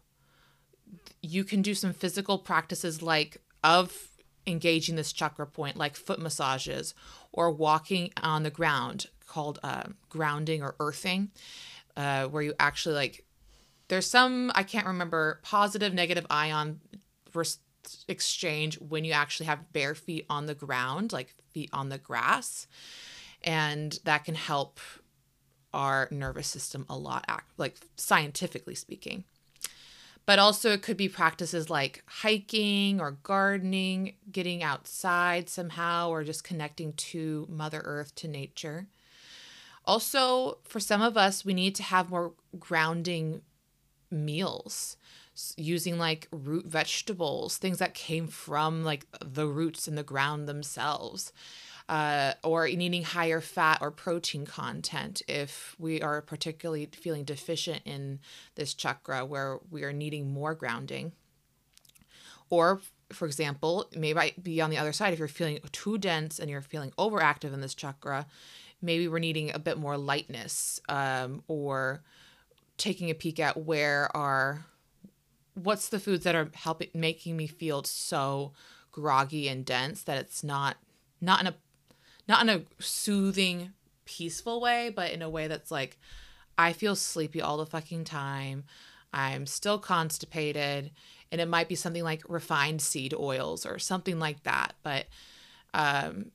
[1.21, 4.09] you can do some physical practices like of
[4.45, 6.95] engaging this chakra point, like foot massages
[7.31, 11.31] or walking on the ground, called uh, grounding or earthing,
[11.95, 13.23] uh, where you actually like.
[13.87, 16.81] There's some I can't remember positive negative ion
[18.09, 22.67] exchange when you actually have bare feet on the ground, like feet on the grass
[23.43, 24.79] and that can help
[25.73, 27.25] our nervous system a lot,
[27.57, 29.23] like scientifically speaking.
[30.25, 36.43] But also, it could be practices like hiking or gardening, getting outside somehow, or just
[36.43, 38.87] connecting to Mother Earth, to nature.
[39.85, 43.41] Also, for some of us, we need to have more grounding
[44.11, 44.97] meals
[45.55, 51.31] using like root vegetables, things that came from like the roots in the ground themselves.
[51.89, 58.19] Uh, or needing higher fat or protein content if we are particularly feeling deficient in
[58.55, 61.13] this chakra where we are needing more grounding.
[62.49, 62.81] Or,
[63.13, 66.61] for example, maybe be on the other side if you're feeling too dense and you're
[66.61, 68.25] feeling overactive in this chakra,
[68.81, 72.03] maybe we're needing a bit more lightness um, or
[72.77, 74.65] taking a peek at where our
[75.55, 78.53] what's the foods that are helping making me feel so
[78.91, 80.77] groggy and dense that it's not
[81.19, 81.55] not in a
[82.27, 83.71] not in a soothing
[84.05, 85.97] peaceful way but in a way that's like
[86.57, 88.63] i feel sleepy all the fucking time
[89.13, 90.91] i'm still constipated
[91.31, 95.05] and it might be something like refined seed oils or something like that but
[95.73, 96.31] um,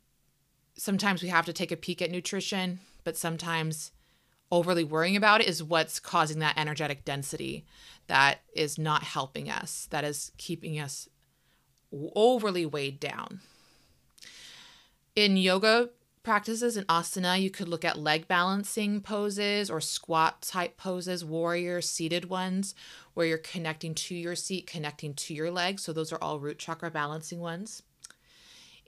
[0.75, 3.93] sometimes we have to take a peek at nutrition but sometimes
[4.53, 7.65] overly worrying about it is what's causing that energetic density
[8.07, 11.09] that is not helping us, that is keeping us
[12.15, 13.41] overly weighed down.
[15.15, 15.91] In yoga
[16.23, 21.83] practices in asana, you could look at leg balancing poses or squat type poses, warrior
[21.83, 22.75] seated ones,
[23.13, 25.83] where you're connecting to your seat, connecting to your legs.
[25.83, 27.83] So those are all root chakra balancing ones.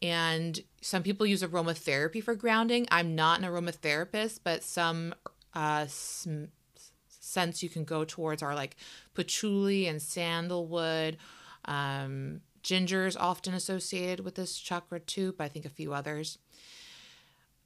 [0.00, 2.86] And some people use aromatherapy for grounding.
[2.90, 5.14] I'm not an aromatherapist, but some
[5.54, 8.76] uh, scents you can go towards are like
[9.14, 11.18] patchouli and sandalwood.
[11.66, 16.38] Um, ginger is often associated with this chakra too, but I think a few others.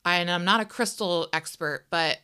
[0.05, 2.19] And I'm not a crystal expert, but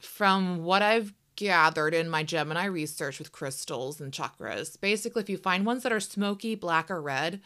[0.00, 5.36] from what I've gathered in my Gemini research with crystals and chakras, basically, if you
[5.36, 7.40] find ones that are smoky, black, or red,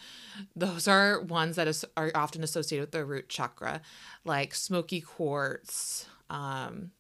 [0.57, 3.81] those are ones that is, are often associated with the root chakra,
[4.25, 6.93] like smoky quartz, um,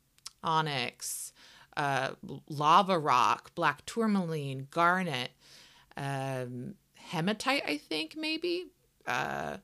[0.43, 1.33] onyx,
[1.77, 2.11] uh,
[2.49, 5.31] lava rock, black tourmaline, garnet,
[5.97, 6.75] um,
[7.09, 8.67] hematite, I think maybe.
[9.07, 9.59] Uh,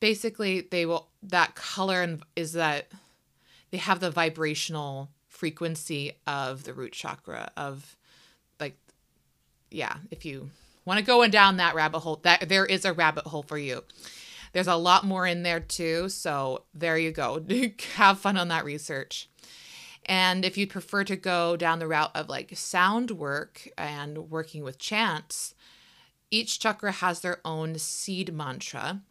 [0.00, 2.88] basically, they will that color and is that
[3.70, 7.96] they have the vibrational frequency of the root chakra of
[8.58, 8.76] like
[9.70, 10.50] yeah if you
[10.84, 13.58] want to go and down that rabbit hole that there is a rabbit hole for
[13.58, 13.84] you.
[14.52, 17.44] There's a lot more in there too so there you go.
[17.94, 19.28] Have fun on that research.
[20.06, 24.64] And if you'd prefer to go down the route of like sound work and working
[24.64, 25.54] with chants,
[26.30, 29.02] each chakra has their own seed mantra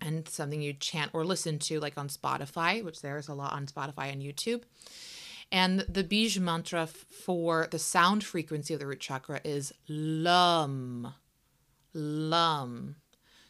[0.00, 3.66] and something you chant or listen to, like on Spotify, which there's a lot on
[3.66, 4.62] Spotify and YouTube.
[5.52, 11.14] And the Bij mantra for the sound frequency of the root chakra is Lum.
[11.92, 12.96] Lum.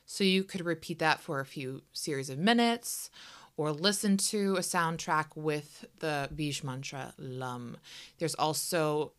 [0.06, 3.10] So you could repeat that for a few series of minutes
[3.56, 7.76] or listen to a soundtrack with the Bij mantra Lum.
[8.18, 9.12] There's also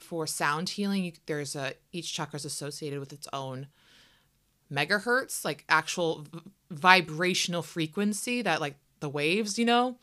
[0.00, 3.68] for sound healing, there's a each chakra is associated with its own
[4.72, 6.40] megahertz, like actual v-
[6.70, 9.96] vibrational frequency that like the waves, you know.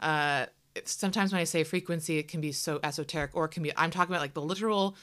[0.00, 0.46] Uh,
[0.84, 3.90] sometimes when I say frequency, it can be so esoteric, or it can be I'm
[3.90, 4.96] talking about like the literal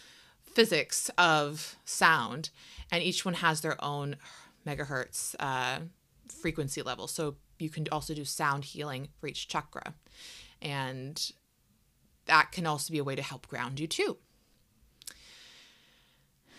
[0.44, 2.50] physics of sound,
[2.92, 4.18] and each one has their own
[4.66, 5.80] megahertz uh,
[6.28, 7.08] frequency level.
[7.08, 9.94] So you can also do sound healing for each chakra.
[10.62, 11.32] And
[12.26, 14.18] that can also be a way to help ground you too.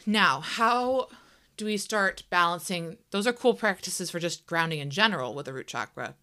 [0.07, 1.09] Now, how
[1.57, 2.99] do we start balancing?
[3.11, 6.15] Those are cool practices for just grounding in general with the root chakra.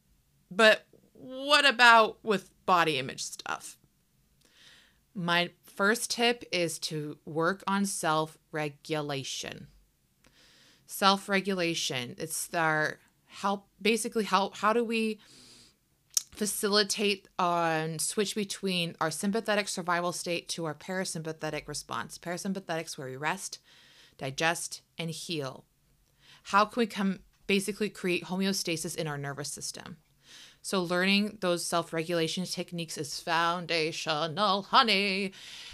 [0.50, 3.78] But what about with body image stuff?
[5.14, 9.68] My first tip is to work on self regulation.
[10.86, 15.20] Self regulation, it's our help basically how how do we
[16.32, 22.18] facilitate and switch between our sympathetic survival state to our parasympathetic response.
[22.18, 23.60] Parasympathetic is where we rest,
[24.18, 25.66] digest, and heal.
[26.46, 29.98] How can we come basically create homeostasis in our nervous system?
[30.62, 35.34] So learning those self-regulation techniques is foundational, honey.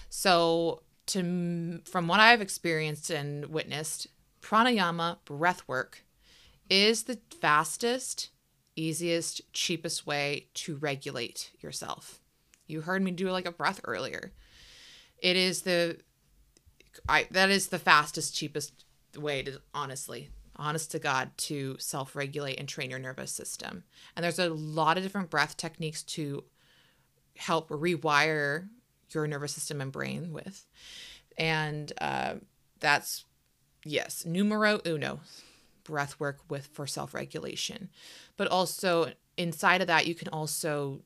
[0.10, 4.08] So to from what I've experienced and witnessed,
[4.42, 6.04] pranayama, breath work,
[6.70, 8.30] is the fastest,
[8.78, 12.20] easiest, cheapest way to regulate yourself.
[12.68, 14.32] You heard me do like a breath earlier.
[15.18, 15.98] It is the
[17.08, 18.86] I that is the fastest, cheapest
[19.18, 23.84] way to honestly, honest to God, to self-regulate and train your nervous system.
[24.16, 26.44] And there's a lot of different breath techniques to
[27.38, 28.68] help rewire
[29.12, 30.66] your nervous system and brain with.
[31.38, 32.36] And uh,
[32.80, 33.26] that's,
[33.86, 35.22] yes, numero uno
[35.88, 37.90] breath work with for self regulation.
[38.36, 41.02] But also, inside of that, you can also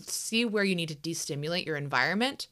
[0.00, 2.46] see where you need to destimulate your environment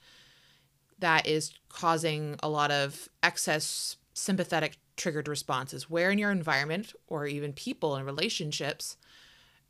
[0.98, 5.88] that is causing a lot of excess sympathetic triggered responses.
[5.88, 8.96] Where in your environment or even people and relationships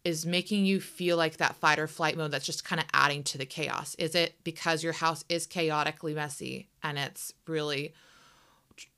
[0.04, 3.22] is making you feel like that fight or flight mode that's just kind of adding
[3.24, 3.94] to the chaos?
[3.96, 7.92] Is it because your house is chaotically messy and it's really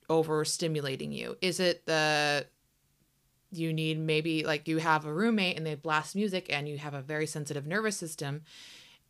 [0.08, 1.36] overstimulating you?
[1.40, 2.46] Is it the
[3.52, 6.94] you need maybe like you have a roommate and they blast music and you have
[6.94, 8.42] a very sensitive nervous system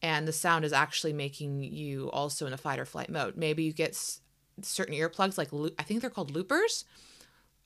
[0.02, 3.36] and the sound is actually making you also in a fight or flight mode.
[3.36, 4.20] Maybe you get s-
[4.62, 6.84] certain earplugs like I think they're called loopers.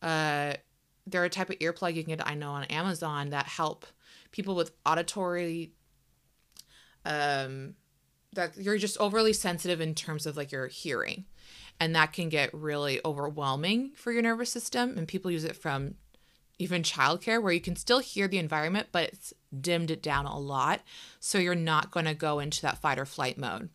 [0.03, 0.55] Uh,
[1.07, 3.87] they're a type of earplug you can get I know on Amazon that help
[4.33, 5.73] people with auditory
[7.05, 7.75] um
[8.33, 11.25] that you're just overly sensitive in terms of like your hearing
[11.79, 15.95] and that can get really overwhelming for your nervous system and people use it from
[16.59, 20.39] even childcare where you can still hear the environment but it's dimmed it down a
[20.39, 20.81] lot.
[21.21, 23.71] So you're not going to go into that fight or flight mode.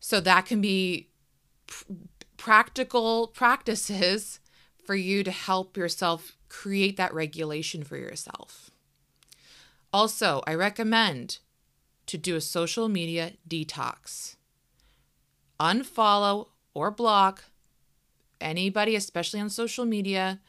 [0.00, 1.08] So that can be
[1.66, 1.84] pr-
[2.36, 4.40] practical practices
[4.84, 8.70] for you to help yourself create that regulation for yourself.
[9.92, 11.38] Also, I recommend
[12.06, 14.36] to do a social media detox.
[15.60, 17.44] Unfollow or block
[18.40, 20.40] anybody, especially on social media,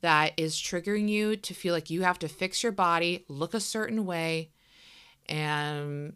[0.00, 3.60] that is triggering you to feel like you have to fix your body, look a
[3.60, 4.50] certain way,
[5.28, 6.14] and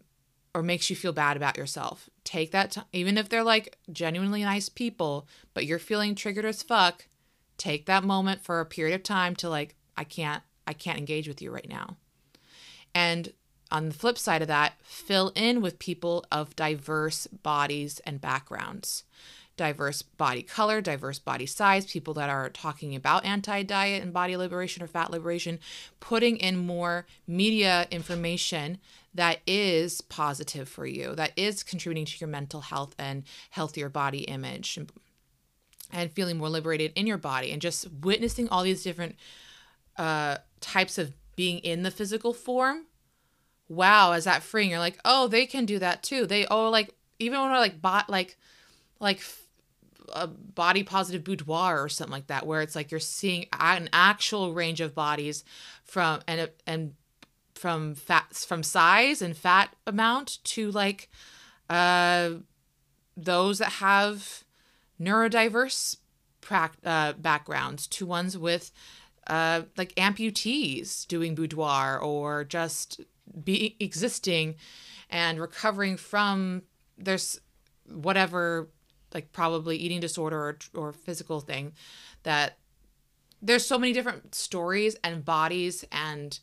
[0.53, 2.09] or makes you feel bad about yourself.
[2.23, 6.61] Take that time, even if they're like genuinely nice people, but you're feeling triggered as
[6.63, 7.07] fuck.
[7.57, 11.27] Take that moment for a period of time to like, I can't, I can't engage
[11.27, 11.97] with you right now.
[12.93, 13.33] And
[13.71, 19.03] on the flip side of that, fill in with people of diverse bodies and backgrounds.
[19.55, 24.35] Diverse body color, diverse body size, people that are talking about anti diet and body
[24.35, 25.59] liberation or fat liberation,
[25.99, 28.79] putting in more media information
[29.13, 34.21] that is positive for you, that is contributing to your mental health and healthier body
[34.21, 34.91] image and,
[35.91, 39.15] and feeling more liberated in your body and just witnessing all these different
[39.97, 42.85] uh, types of being in the physical form.
[43.69, 44.71] Wow is that freeing?
[44.71, 46.25] You're like oh they can do that too.
[46.25, 48.37] They oh like even when I like bought like
[48.99, 49.21] like
[50.11, 54.53] a body positive boudoir or something like that where it's like you're seeing an actual
[54.53, 55.43] range of bodies
[55.83, 56.93] from and and
[57.55, 61.09] from fats from size and fat amount to like
[61.69, 62.31] uh
[63.15, 64.43] those that have
[64.99, 65.97] neurodiverse
[66.41, 68.71] pra- uh, backgrounds to ones with
[69.27, 73.01] uh, like amputees doing boudoir or just
[73.43, 74.55] be existing
[75.09, 76.61] and recovering from
[76.97, 77.39] there's
[77.89, 78.69] whatever
[79.13, 81.73] like probably eating disorder or, or physical thing
[82.23, 82.57] that
[83.41, 86.39] there's so many different stories and bodies and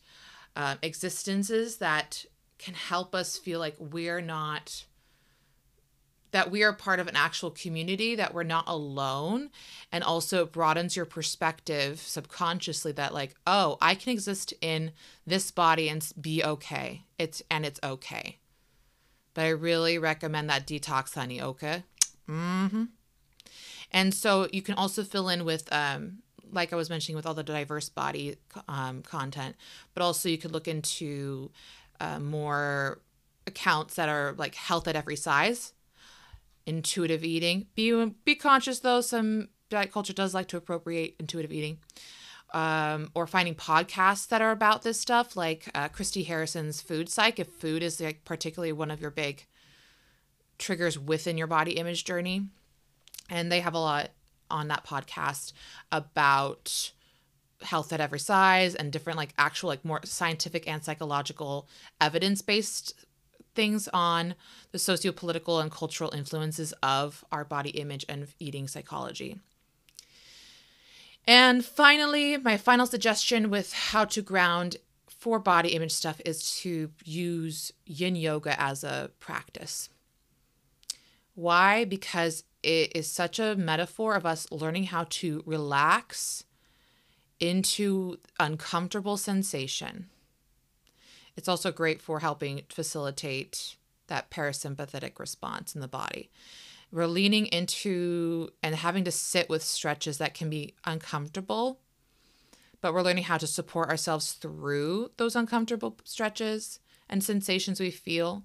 [0.55, 2.25] uh, existences that
[2.57, 4.85] can help us feel like we're not
[6.31, 9.49] that we are part of an actual community, that we're not alone,
[9.91, 14.91] and also it broadens your perspective subconsciously that like, oh, I can exist in
[15.27, 17.03] this body and be okay.
[17.19, 18.39] It's and it's okay.
[19.33, 21.41] But I really recommend that detox, honey.
[21.41, 21.83] Okay.
[22.29, 22.85] Mm-hmm.
[23.91, 26.19] And so you can also fill in with, um,
[26.51, 29.55] like I was mentioning, with all the diverse body um, content,
[29.93, 31.51] but also you could look into
[31.99, 33.01] uh, more
[33.47, 35.73] accounts that are like health at every size
[36.65, 37.67] intuitive eating.
[37.75, 41.79] Be be conscious though, some diet culture does like to appropriate intuitive eating.
[42.53, 47.39] Um, or finding podcasts that are about this stuff, like uh, Christy Harrison's Food Psych.
[47.39, 49.45] If food is like particularly one of your big
[50.61, 52.47] triggers within your body image journey,
[53.29, 54.11] and they have a lot
[54.49, 55.51] on that podcast
[55.91, 56.91] about
[57.61, 61.67] health at every size and different like actual like more scientific and psychological
[61.99, 63.05] evidence based
[63.53, 64.33] things on
[64.71, 69.37] the socio-political and cultural influences of our body image and eating psychology.
[71.27, 76.89] And finally, my final suggestion with how to ground for body image stuff is to
[77.03, 79.89] use yin yoga as a practice.
[81.35, 81.85] Why?
[81.85, 86.43] Because it is such a metaphor of us learning how to relax
[87.39, 90.07] into uncomfortable sensation
[91.35, 93.75] it's also great for helping facilitate
[94.07, 96.29] that parasympathetic response in the body.
[96.91, 101.79] We're leaning into and having to sit with stretches that can be uncomfortable,
[102.81, 106.79] but we're learning how to support ourselves through those uncomfortable stretches
[107.09, 108.43] and sensations we feel.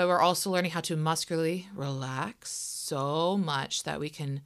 [0.00, 4.40] But we're also learning how to muscularly relax so much that we can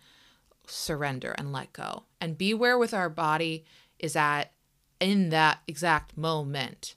[0.67, 2.03] surrender and let go.
[2.21, 3.65] And be where with our body
[4.01, 4.51] is at
[4.99, 6.97] in that exact moment.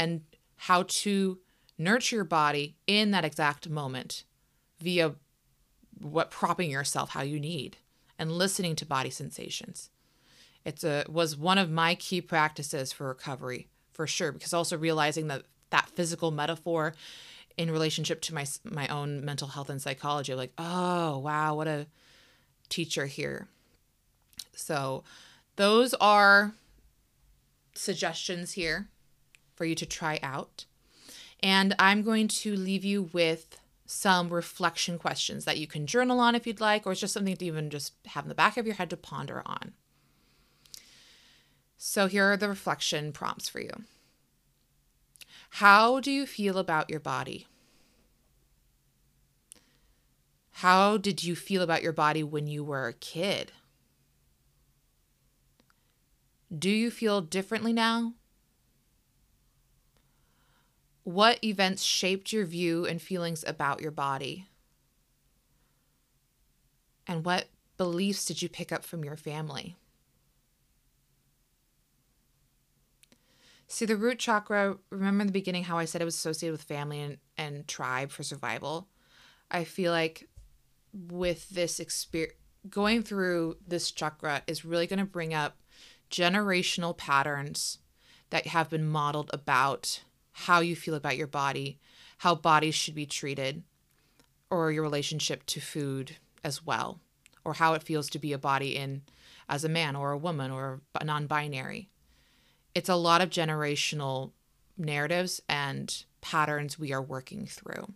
[0.00, 0.22] And
[0.56, 1.38] how to
[1.78, 4.24] nurture your body in that exact moment
[4.80, 5.14] via
[6.00, 7.76] what propping yourself how you need
[8.18, 9.90] and listening to body sensations.
[10.64, 15.28] It's a was one of my key practices for recovery for sure because also realizing
[15.28, 16.92] that that physical metaphor
[17.56, 21.86] in relationship to my my own mental health and psychology like oh wow what a
[22.68, 23.48] teacher here.
[24.54, 25.04] So
[25.56, 26.52] those are
[27.74, 28.88] suggestions here
[29.54, 30.64] for you to try out.
[31.40, 36.34] And i'm going to leave you with some reflection questions that you can journal on
[36.34, 38.66] if you'd like or it's just something to even just have in the back of
[38.66, 39.72] your head to ponder on.
[41.76, 43.84] So here are the reflection prompts for you
[45.50, 47.46] how do you feel about your body?
[50.60, 53.52] How did you feel about your body when you were a kid?
[56.56, 58.14] Do you feel differently now?
[61.04, 64.46] What events shaped your view and feelings about your body?
[67.06, 69.76] And what beliefs did you pick up from your family?
[73.68, 76.62] See, the root chakra, remember in the beginning how I said it was associated with
[76.62, 78.88] family and, and tribe for survival?
[79.50, 80.28] I feel like
[80.92, 82.34] with this experience,
[82.68, 85.56] going through this chakra is really going to bring up
[86.10, 87.78] generational patterns
[88.30, 90.02] that have been modeled about
[90.32, 91.78] how you feel about your body,
[92.18, 93.62] how bodies should be treated,
[94.50, 97.00] or your relationship to food as well,
[97.44, 99.02] or how it feels to be a body in
[99.48, 101.88] as a man or a woman or non binary
[102.76, 104.32] it's a lot of generational
[104.76, 107.86] narratives and patterns we are working through.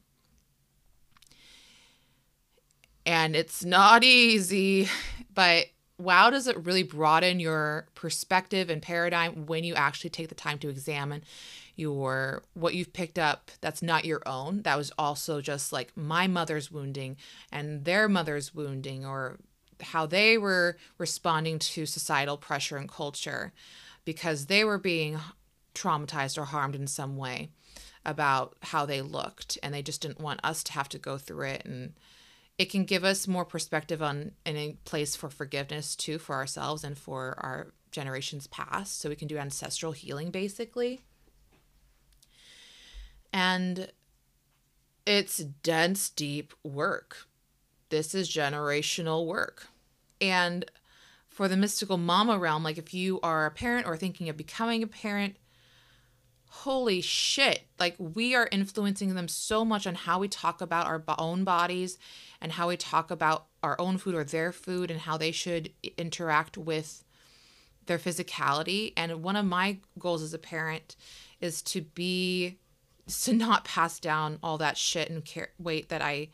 [3.04, 4.88] And it's not easy,
[5.34, 5.66] but
[5.98, 10.58] wow, does it really broaden your perspective and paradigm when you actually take the time
[10.60, 11.24] to examine
[11.76, 16.26] your what you've picked up that's not your own that was also just like my
[16.26, 17.16] mother's wounding
[17.50, 19.38] and their mother's wounding or
[19.80, 23.50] how they were responding to societal pressure and culture
[24.04, 25.18] because they were being
[25.74, 27.50] traumatized or harmed in some way
[28.04, 31.46] about how they looked and they just didn't want us to have to go through
[31.46, 31.62] it.
[31.64, 31.92] And
[32.58, 36.84] it can give us more perspective on and a place for forgiveness too for ourselves
[36.84, 39.00] and for our generations past.
[39.00, 41.00] So we can do ancestral healing basically.
[43.32, 43.90] And
[45.06, 47.26] it's dense deep work.
[47.90, 49.68] This is generational work.
[50.20, 50.70] And
[51.40, 54.82] for the mystical mama realm, like if you are a parent or thinking of becoming
[54.82, 55.36] a parent,
[56.50, 61.02] holy shit, like we are influencing them so much on how we talk about our
[61.16, 61.96] own bodies
[62.42, 65.72] and how we talk about our own food or their food and how they should
[65.96, 67.04] interact with
[67.86, 68.92] their physicality.
[68.94, 70.94] And one of my goals as a parent
[71.40, 72.58] is to be
[73.22, 75.26] to not pass down all that shit and
[75.58, 76.28] weight that I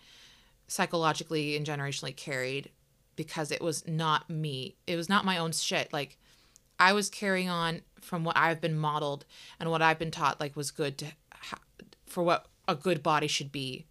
[0.67, 2.71] psychologically and generationally carried
[3.17, 4.77] because it was not me.
[4.87, 5.93] It was not my own shit.
[5.93, 6.19] Like
[6.79, 9.25] I was carrying on from what I've been modeled
[9.59, 11.61] and what I've been taught like was good to ha-
[12.07, 13.87] for what a good body should be.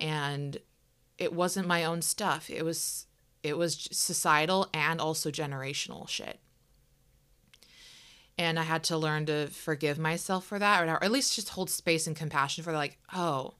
[0.00, 0.58] And
[1.16, 2.50] it wasn't my own stuff.
[2.50, 3.06] It was
[3.42, 6.40] it was societal and also generational shit.
[8.38, 11.70] And I had to learn to forgive myself for that or at least just hold
[11.70, 13.54] space and compassion for like, oh,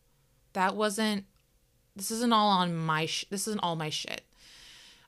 [0.53, 1.25] that wasn't
[1.95, 4.26] this isn't all on my sh- this isn't all my shit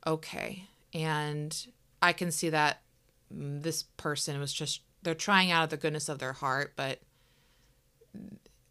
[0.08, 0.64] okay.
[0.94, 1.66] And
[2.02, 2.80] I can see that
[3.32, 7.00] mm, this person was just, they're trying out of the goodness of their heart, but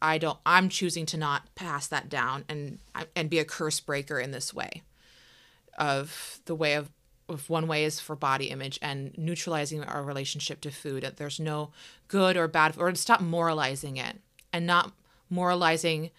[0.01, 2.79] I don't, I'm choosing to not pass that down and,
[3.15, 4.83] and be a curse breaker in this way
[5.77, 6.89] of the way of,
[7.29, 11.13] of one way is for body image and neutralizing our relationship to food.
[11.17, 11.71] There's no
[12.07, 14.17] good or bad, or to stop moralizing it
[14.51, 14.93] and not
[15.29, 16.09] moralizing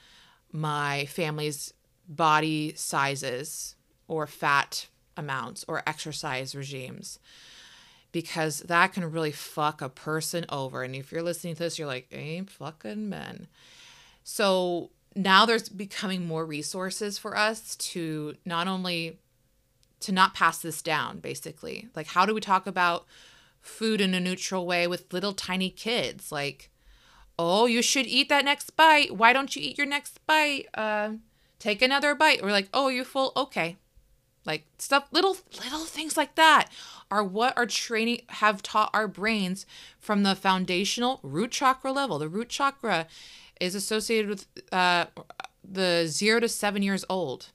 [0.53, 1.75] my family's
[2.09, 3.75] body sizes
[4.07, 4.87] or fat
[5.19, 7.19] amounts or exercise regimes
[8.13, 10.83] because that can really fuck a person over.
[10.83, 13.49] And if you're listening to this, you're like, ain't fucking men.
[14.25, 19.19] So now there's becoming more resources for us to not only
[20.01, 21.89] to not pass this down basically.
[21.97, 23.07] Like how do we talk about
[23.61, 26.31] food in a neutral way with little tiny kids?
[26.31, 26.71] Like
[27.39, 29.17] oh you should eat that next bite.
[29.17, 30.67] Why don't you eat your next bite?
[30.75, 31.13] Uh
[31.59, 32.43] take another bite.
[32.43, 33.77] Or like oh you full okay
[34.49, 36.71] like stuff little little things like that
[37.11, 39.67] are what our training have taught our brains
[40.01, 42.19] from the foundational root chakra level.
[42.19, 43.07] The root chakra
[43.61, 45.07] is associated with uh,
[45.63, 47.51] the zero to seven years old.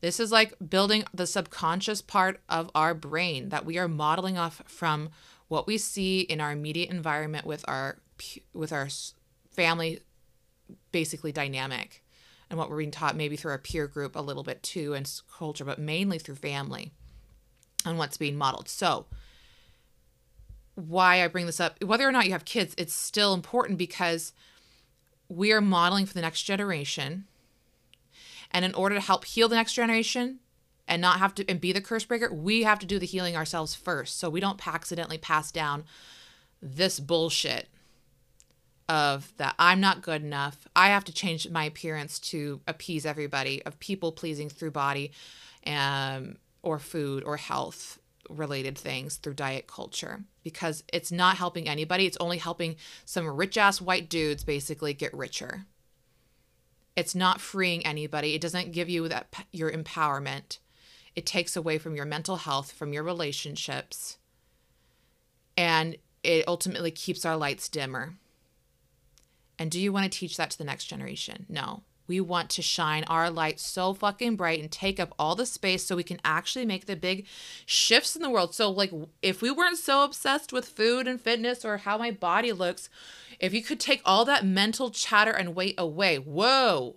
[0.00, 4.62] This is like building the subconscious part of our brain that we are modeling off
[4.66, 5.10] from
[5.48, 7.98] what we see in our immediate environment with our
[8.52, 8.88] with our
[9.50, 10.00] family
[10.92, 12.02] basically dynamic
[12.48, 15.10] and what we're being taught maybe through our peer group a little bit too and
[15.36, 16.92] culture but mainly through family
[17.84, 18.68] and what's being modeled.
[18.68, 19.06] So
[20.74, 24.34] why i bring this up whether or not you have kids it's still important because
[25.28, 27.24] we are modeling for the next generation.
[28.50, 30.38] And in order to help heal the next generation
[30.86, 33.36] and not have to and be the curse breaker, we have to do the healing
[33.36, 34.18] ourselves first.
[34.18, 35.84] So we don't accidentally pass down
[36.62, 37.68] this bullshit
[38.88, 40.66] of that I'm not good enough.
[40.76, 45.12] I have to change my appearance to appease everybody of people pleasing through body
[45.66, 52.06] um, or food or health related things through diet culture because it's not helping anybody.
[52.06, 55.66] It's only helping some rich ass white dudes basically get richer.
[56.96, 58.34] It's not freeing anybody.
[58.34, 60.58] It doesn't give you that your empowerment.
[61.14, 64.18] It takes away from your mental health, from your relationships.
[65.56, 68.14] And it ultimately keeps our lights dimmer.
[69.58, 71.46] And do you want to teach that to the next generation?
[71.48, 71.82] No.
[72.08, 75.84] We want to shine our light so fucking bright and take up all the space
[75.84, 77.26] so we can actually make the big
[77.64, 78.54] shifts in the world.
[78.54, 78.92] So, like,
[79.22, 82.88] if we weren't so obsessed with food and fitness or how my body looks,
[83.40, 86.96] if you could take all that mental chatter and weight away, whoa,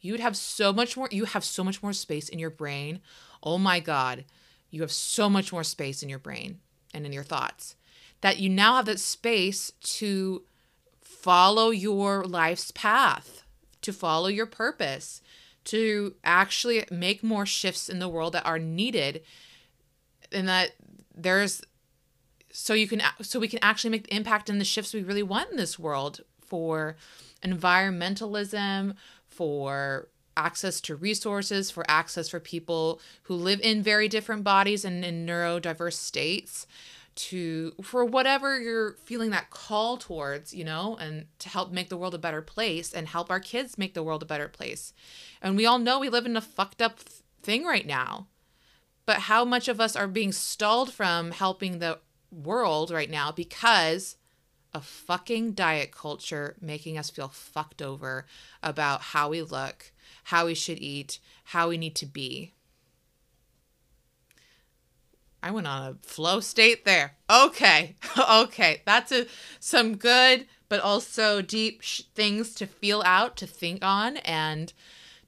[0.00, 1.08] you'd have so much more.
[1.12, 3.00] You have so much more space in your brain.
[3.44, 4.24] Oh my God,
[4.70, 6.58] you have so much more space in your brain
[6.92, 7.76] and in your thoughts
[8.20, 10.42] that you now have that space to
[11.10, 13.42] follow your life's path,
[13.82, 15.20] to follow your purpose,
[15.64, 19.22] to actually make more shifts in the world that are needed
[20.32, 20.70] and that
[21.14, 21.60] there's
[22.52, 25.22] so you can so we can actually make the impact in the shifts we really
[25.22, 26.96] want in this world for
[27.44, 28.94] environmentalism
[29.26, 35.04] for access to resources for access for people who live in very different bodies and
[35.04, 36.66] in neurodiverse states
[37.14, 41.96] to for whatever you're feeling that call towards you know and to help make the
[41.96, 44.92] world a better place and help our kids make the world a better place
[45.42, 47.00] and we all know we live in a fucked up
[47.42, 48.26] thing right now
[49.06, 51.98] but how much of us are being stalled from helping the
[52.30, 54.16] world right now because
[54.72, 58.26] of fucking diet culture making us feel fucked over
[58.62, 59.92] about how we look,
[60.24, 62.52] how we should eat, how we need to be.
[65.42, 67.16] I went on a flow state there.
[67.30, 67.96] Okay.
[68.30, 68.82] okay.
[68.84, 69.26] That's a,
[69.58, 74.72] some good but also deep sh- things to feel out, to think on and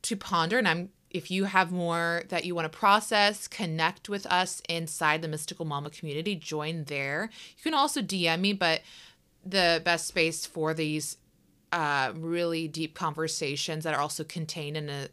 [0.02, 4.24] to ponder and I'm if you have more that you want to process, connect with
[4.26, 7.28] us inside the Mystical Mama community, join there.
[7.58, 8.80] You can also DM me, but
[9.44, 11.18] the best space for these
[11.70, 15.08] uh, really deep conversations that are also contained in a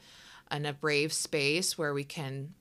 [0.51, 2.53] in a brave space where we can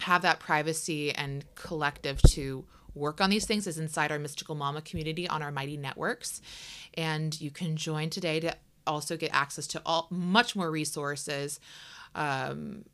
[0.00, 2.64] have that privacy and collective to
[2.94, 6.40] work on these things is inside our mystical mama community on our mighty networks
[6.94, 8.54] and you can join today to
[8.86, 11.58] also get access to all much more resources
[12.14, 12.84] um,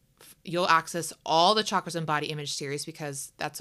[0.45, 3.61] you'll access all the chakras and body image series because that's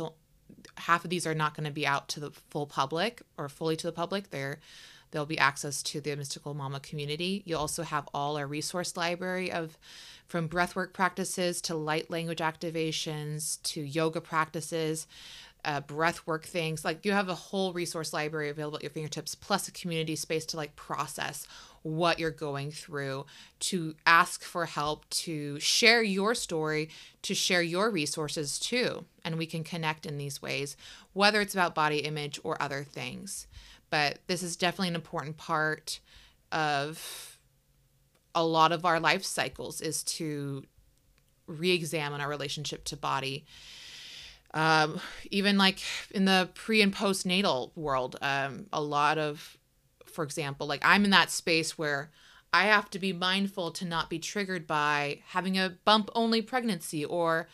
[0.77, 3.75] half of these are not going to be out to the full public or fully
[3.77, 4.31] to the public.
[4.31, 4.59] They're
[5.11, 9.51] there'll be access to the mystical mama community you'll also have all our resource library
[9.51, 9.77] of
[10.27, 15.07] from breathwork practices to light language activations to yoga practices
[15.65, 19.35] uh, breath work things like you have a whole resource library available at your fingertips
[19.35, 21.45] plus a community space to like process
[21.81, 23.25] what you're going through,
[23.59, 26.89] to ask for help, to share your story,
[27.21, 29.05] to share your resources too.
[29.23, 30.75] And we can connect in these ways,
[31.13, 33.47] whether it's about body image or other things.
[33.89, 35.99] But this is definitely an important part
[36.51, 37.37] of
[38.35, 40.63] a lot of our life cycles is to
[41.47, 43.45] re-examine our relationship to body
[44.53, 45.79] um, even like
[46.11, 49.59] in the pre and postnatal world um, a lot of
[50.09, 50.67] for example.
[50.67, 52.09] Like I'm in that space where
[52.51, 57.05] I have to be mindful to not be triggered by having a bump only pregnancy
[57.05, 57.47] or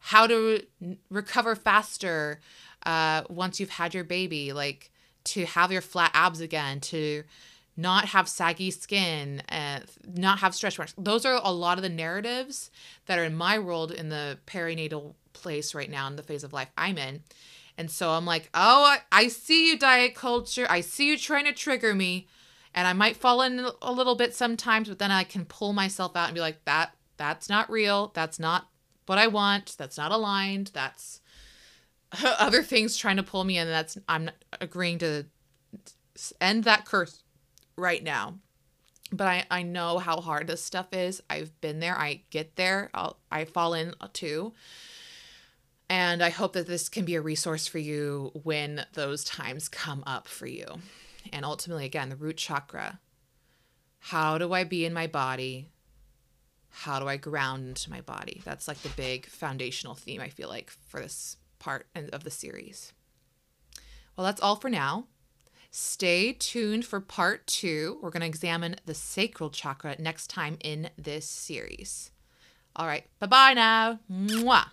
[0.00, 0.64] how to
[1.08, 2.40] recover faster
[2.84, 4.90] uh, once you've had your baby, like
[5.24, 7.24] to have your flat abs again, to
[7.76, 10.94] not have saggy skin, and not have stretch marks.
[10.98, 12.70] Those are a lot of the narratives
[13.06, 16.52] that are in my world in the perinatal place right now in the phase of
[16.52, 17.22] life I'm in.
[17.78, 20.66] And so I'm like, oh, I, I see you, diet culture.
[20.68, 22.26] I see you trying to trigger me.
[22.74, 26.14] And I might fall in a little bit sometimes, but then I can pull myself
[26.14, 28.12] out and be like, that that's not real.
[28.14, 28.68] That's not
[29.06, 29.76] what I want.
[29.78, 30.70] That's not aligned.
[30.72, 31.20] That's
[32.38, 33.68] other things trying to pull me in.
[33.68, 34.30] That's I'm
[34.60, 35.26] agreeing to
[36.40, 37.22] end that curse
[37.76, 38.34] right now.
[39.12, 41.20] But I, I know how hard this stuff is.
[41.28, 41.98] I've been there.
[41.98, 42.90] I get there.
[42.94, 44.52] I'll, I fall in too.
[45.88, 50.04] And I hope that this can be a resource for you when those times come
[50.06, 50.66] up for you.
[51.32, 53.00] And ultimately, again, the root chakra.
[53.98, 55.66] How do I be in my body?
[56.70, 58.40] How do I ground into my body?
[58.44, 62.92] That's like the big foundational theme, I feel like, for this part of the series.
[64.16, 65.06] Well, that's all for now.
[65.70, 67.98] Stay tuned for part two.
[68.02, 72.10] We're going to examine the sacral chakra next time in this series.
[72.74, 74.00] All right, bye bye now.
[74.10, 74.66] Mwah.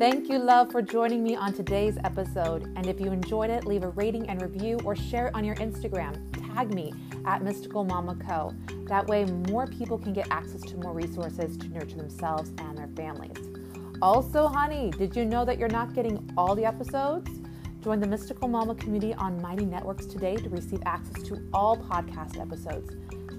[0.00, 2.64] Thank you, love, for joining me on today's episode.
[2.76, 5.54] And if you enjoyed it, leave a rating and review or share it on your
[5.56, 6.33] Instagram.
[6.54, 6.92] Tag me
[7.24, 8.54] at Mystical Mama Co.
[8.86, 12.86] That way, more people can get access to more resources to nurture themselves and their
[12.94, 13.36] families.
[14.00, 17.28] Also, honey, did you know that you're not getting all the episodes?
[17.82, 22.40] Join the Mystical Mama community on Mighty Networks today to receive access to all podcast
[22.40, 22.94] episodes,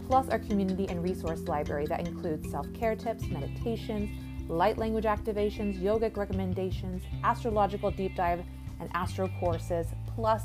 [0.07, 4.09] plus our community and resource library that includes self care tips, meditations,
[4.49, 8.43] light language activations, yogic recommendations, astrological deep dive,
[8.81, 10.43] and astro courses, plus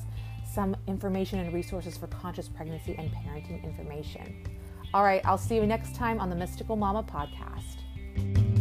[0.52, 4.44] some information and resources for conscious pregnancy and parenting information.
[4.92, 8.59] All right, I'll see you next time on the Mystical Mama podcast.